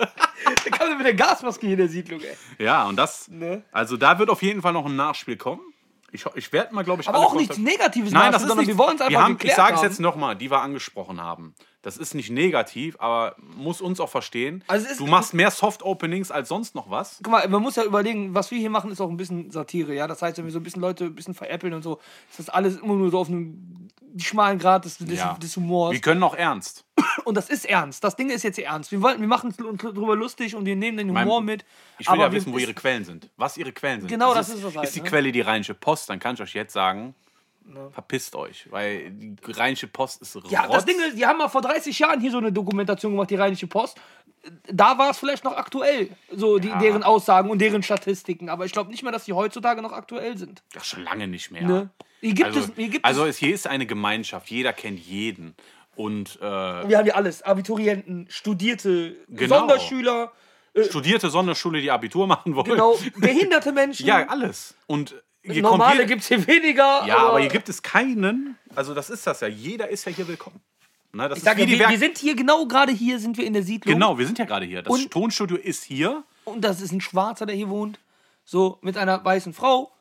[0.66, 2.66] Da kam er mit der Gasmaske hier in der Siedlung, ey.
[2.66, 3.64] ja, und das, Ne?
[3.72, 5.62] also da wird auf jeden Fall noch ein Nachspiel kommen.
[6.12, 8.76] Ich, ich werde mal, glaube ich, Aber auch nichts Negatives Nein, das ist sondern nicht.
[8.76, 11.54] wir wollen es einfach wir haben, Ich sage es jetzt nochmal, die wir angesprochen haben.
[11.84, 14.64] Das ist nicht negativ, aber muss uns auch verstehen.
[14.68, 17.20] Also ist- du machst mehr Soft-Openings als sonst noch was.
[17.24, 19.94] Guck mal, man muss ja überlegen, was wir hier machen, ist auch ein bisschen Satire,
[19.96, 20.06] ja.
[20.08, 22.50] Das heißt, wenn wir so ein bisschen Leute ein bisschen veräppeln und so, ist das
[22.50, 25.34] alles immer nur so auf einem schmalen Grad des, des, Ja.
[25.42, 25.94] des Humors.
[25.94, 26.86] Wir können auch ernst.
[27.26, 28.04] Und das ist ernst.
[28.04, 28.92] Das Ding ist jetzt ernst.
[28.92, 31.66] Wir, wollten, wir machen es uns drüber lustig und wir nehmen den Mein- Humor mit.
[31.98, 33.30] Ich will aber ja wissen, wo ihre Quellen sind.
[33.38, 34.10] Was ihre Quellen sind.
[34.10, 35.10] Genau, das ist das halt, Ist die ne?
[35.10, 37.16] Quelle die Rheinische Post, dann kann ich euch jetzt sagen,
[37.92, 38.68] verpisst euch.
[38.72, 40.74] Weil die Rheinische Post ist Ja, Rotz.
[40.76, 43.36] das Ding ist, die haben mal vor 30 Jahren hier so eine Dokumentation gemacht, die
[43.36, 44.00] Rheinische Post.
[44.72, 46.80] Da war es vielleicht noch aktuell, so die, Ja.
[46.80, 48.50] deren Aussagen und deren Statistiken.
[48.50, 50.64] Aber ich glaube nicht mehr, dass die heutzutage noch aktuell sind.
[50.74, 51.62] Das schon lange nicht mehr.
[51.62, 51.90] Ne?
[52.22, 55.00] Hier gibt also, es, hier gibt also es, es, hier ist eine Gemeinschaft, jeder kennt
[55.00, 55.56] jeden.
[55.96, 57.44] Und äh, wir haben ja alles.
[57.44, 59.60] Abiturienten, Studierte, Genau.
[59.60, 60.32] Sonderschüler,
[60.90, 62.70] studierte Sonderschule, die Abitur machen wollen.
[62.72, 64.06] genau, behinderte Menschen.
[64.08, 64.74] Ja, alles.
[64.88, 67.06] Und hier Normale gibt es hier weniger.
[67.06, 68.58] Ja, aber hier gibt es keinen.
[68.76, 69.48] Also das ist das ja.
[69.48, 70.60] Jeder ist ja hier willkommen.
[71.14, 73.38] Ne, ich sag ist ja, wie die wir, wir sind hier, genau gerade hier sind
[73.38, 73.94] wir in der Siedlung.
[73.94, 74.82] Genau, wir sind ja gerade hier.
[74.82, 76.24] Das Und- Tonstudio ist hier.
[76.46, 78.00] Und das ist ein Schwarzer, der hier wohnt.
[78.46, 79.92] So, mit einer weißen Frau.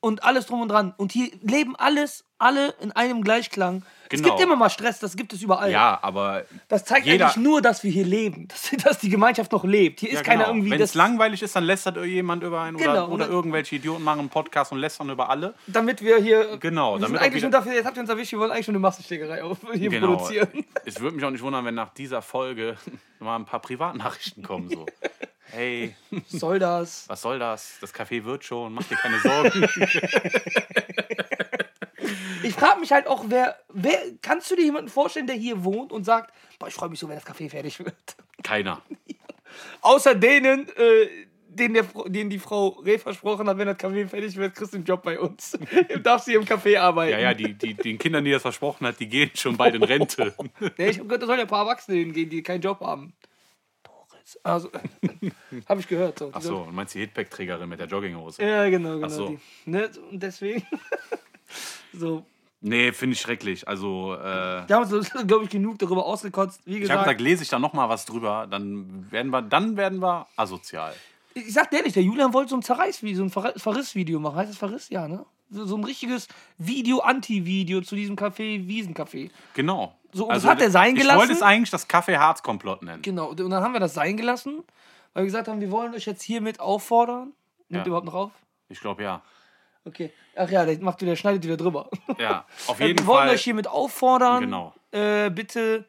[0.00, 0.92] Und alles drum und dran.
[0.96, 3.82] Und hier leben alles, alle in einem Gleichklang.
[4.14, 4.34] Es Genau.
[4.34, 5.70] gibt immer mal Stress, das gibt es überall.
[5.70, 8.48] Ja, aber Das zeigt jeder- eigentlich nur, dass wir hier leben.
[8.48, 10.00] Dass, dass die Gemeinschaft noch lebt.
[10.00, 10.54] Hier ist ja, keiner genau.
[10.56, 10.70] irgendwie.
[10.70, 14.20] Wenn es langweilig ist, dann lästert jemand über einen Genau, oder, oder irgendwelche Idioten machen
[14.20, 15.54] einen Podcast und lästern über alle.
[15.66, 16.56] damit wir hier.
[16.58, 18.74] Genau, Wir damit eigentlich wieder- dafür, jetzt habt ihr uns erwischt, wir wollen eigentlich schon
[18.74, 20.14] eine Massenschlägerei auf, hier Genau.
[20.16, 20.64] produzieren.
[20.84, 22.76] Es würde mich auch nicht wundern, wenn nach dieser Folge
[23.18, 24.68] mal ein paar Privatnachrichten kommen.
[24.70, 24.86] So.
[25.46, 25.94] Hey,
[26.26, 27.04] Soll das?
[27.06, 27.74] was soll das?
[27.80, 29.68] Das Café wird schon, mach dir keine Sorgen.
[32.54, 33.98] Ich frage mich halt auch, wer, wer.
[34.22, 37.08] Kannst du dir jemanden vorstellen, der hier wohnt und sagt, boah, ich freue mich so,
[37.08, 37.96] wenn das Café fertig wird?
[38.44, 38.80] Keiner.
[39.80, 41.08] Außer denen, äh,
[41.48, 44.72] den, der, Fr- den die Frau Reh versprochen hat, wenn das Café fertig wird, kriegst
[44.72, 45.58] du einen Job bei uns.
[46.04, 47.10] Darfst du hier im Café arbeiten.
[47.12, 49.82] Ja, ja, die, die, den Kindern, die das versprochen hat, die gehen schon bald in
[49.82, 50.32] Rente.
[50.78, 53.14] Nee, ich habe gehört, da sollen ja ein paar Erwachsene hingehen, die keinen Job haben.
[54.44, 54.70] Also,
[55.68, 56.20] habe ich gehört.
[56.20, 56.30] So.
[56.32, 58.42] Achso, du meinst die Hitpack-Trägerin mit der Jogginghose?
[58.44, 59.08] Ja, genau, genau.
[59.08, 59.28] So.
[59.28, 59.38] Die,
[59.70, 59.90] ne?
[60.10, 60.64] Und deswegen.
[61.92, 62.24] so.
[62.66, 63.68] Nee, finde ich schrecklich.
[63.68, 64.18] Also, äh,
[64.66, 66.62] Da haben wir uns, glaube ich, genug darüber ausgekotzt.
[66.64, 69.42] Wie ich habe gesagt, gesagt, lese ich da noch mal was drüber, dann werden wir,
[69.42, 70.94] dann werden wir asozial.
[71.34, 74.36] ich sag dir ehrlich, der Julian wollte so ein Zerreißvideo, so ein Ver- Verriss-Video machen.
[74.36, 74.88] Heißt das Verriss?
[74.88, 75.26] Ja, ne?
[75.50, 79.30] So, so ein richtiges Video, Anti-Video zu diesem Café, Wiesencafé.
[79.52, 79.94] Genau.
[80.12, 81.18] So, und das hat er sein Ich gelassen?
[81.18, 83.02] wollte es eigentlich das Kaffee-Harz-Komplott nennen.
[83.02, 84.62] Genau, und dann haben wir das sein gelassen,
[85.12, 87.32] weil wir gesagt haben, wir wollen euch jetzt hiermit auffordern.
[87.68, 87.88] Nimmt Ja.
[87.88, 88.30] überhaupt noch auf?
[88.70, 89.20] Ich glaube ja.
[89.84, 90.12] Okay.
[90.36, 91.90] Ach ja, der macht wieder, schneidet wieder drüber.
[92.18, 93.34] Ja, auf Äh, jeden wir wollen Fall.
[93.34, 94.44] euch hiermit auffordern.
[94.44, 94.74] Genau.
[94.92, 95.84] Äh, bitte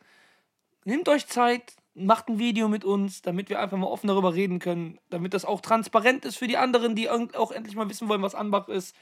[0.84, 4.60] nehmt euch Zeit, macht ein Video mit uns, damit wir einfach mal offen darüber reden
[4.60, 8.22] können, damit das auch transparent ist für die anderen, die auch endlich mal wissen wollen,
[8.22, 8.96] was Anbach ist.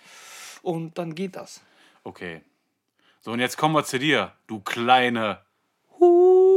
[0.61, 1.61] Und dann geht das.
[2.03, 2.41] Okay.
[3.21, 5.39] So, und jetzt kommen wir zu dir, du kleine.
[5.99, 6.52] Huh.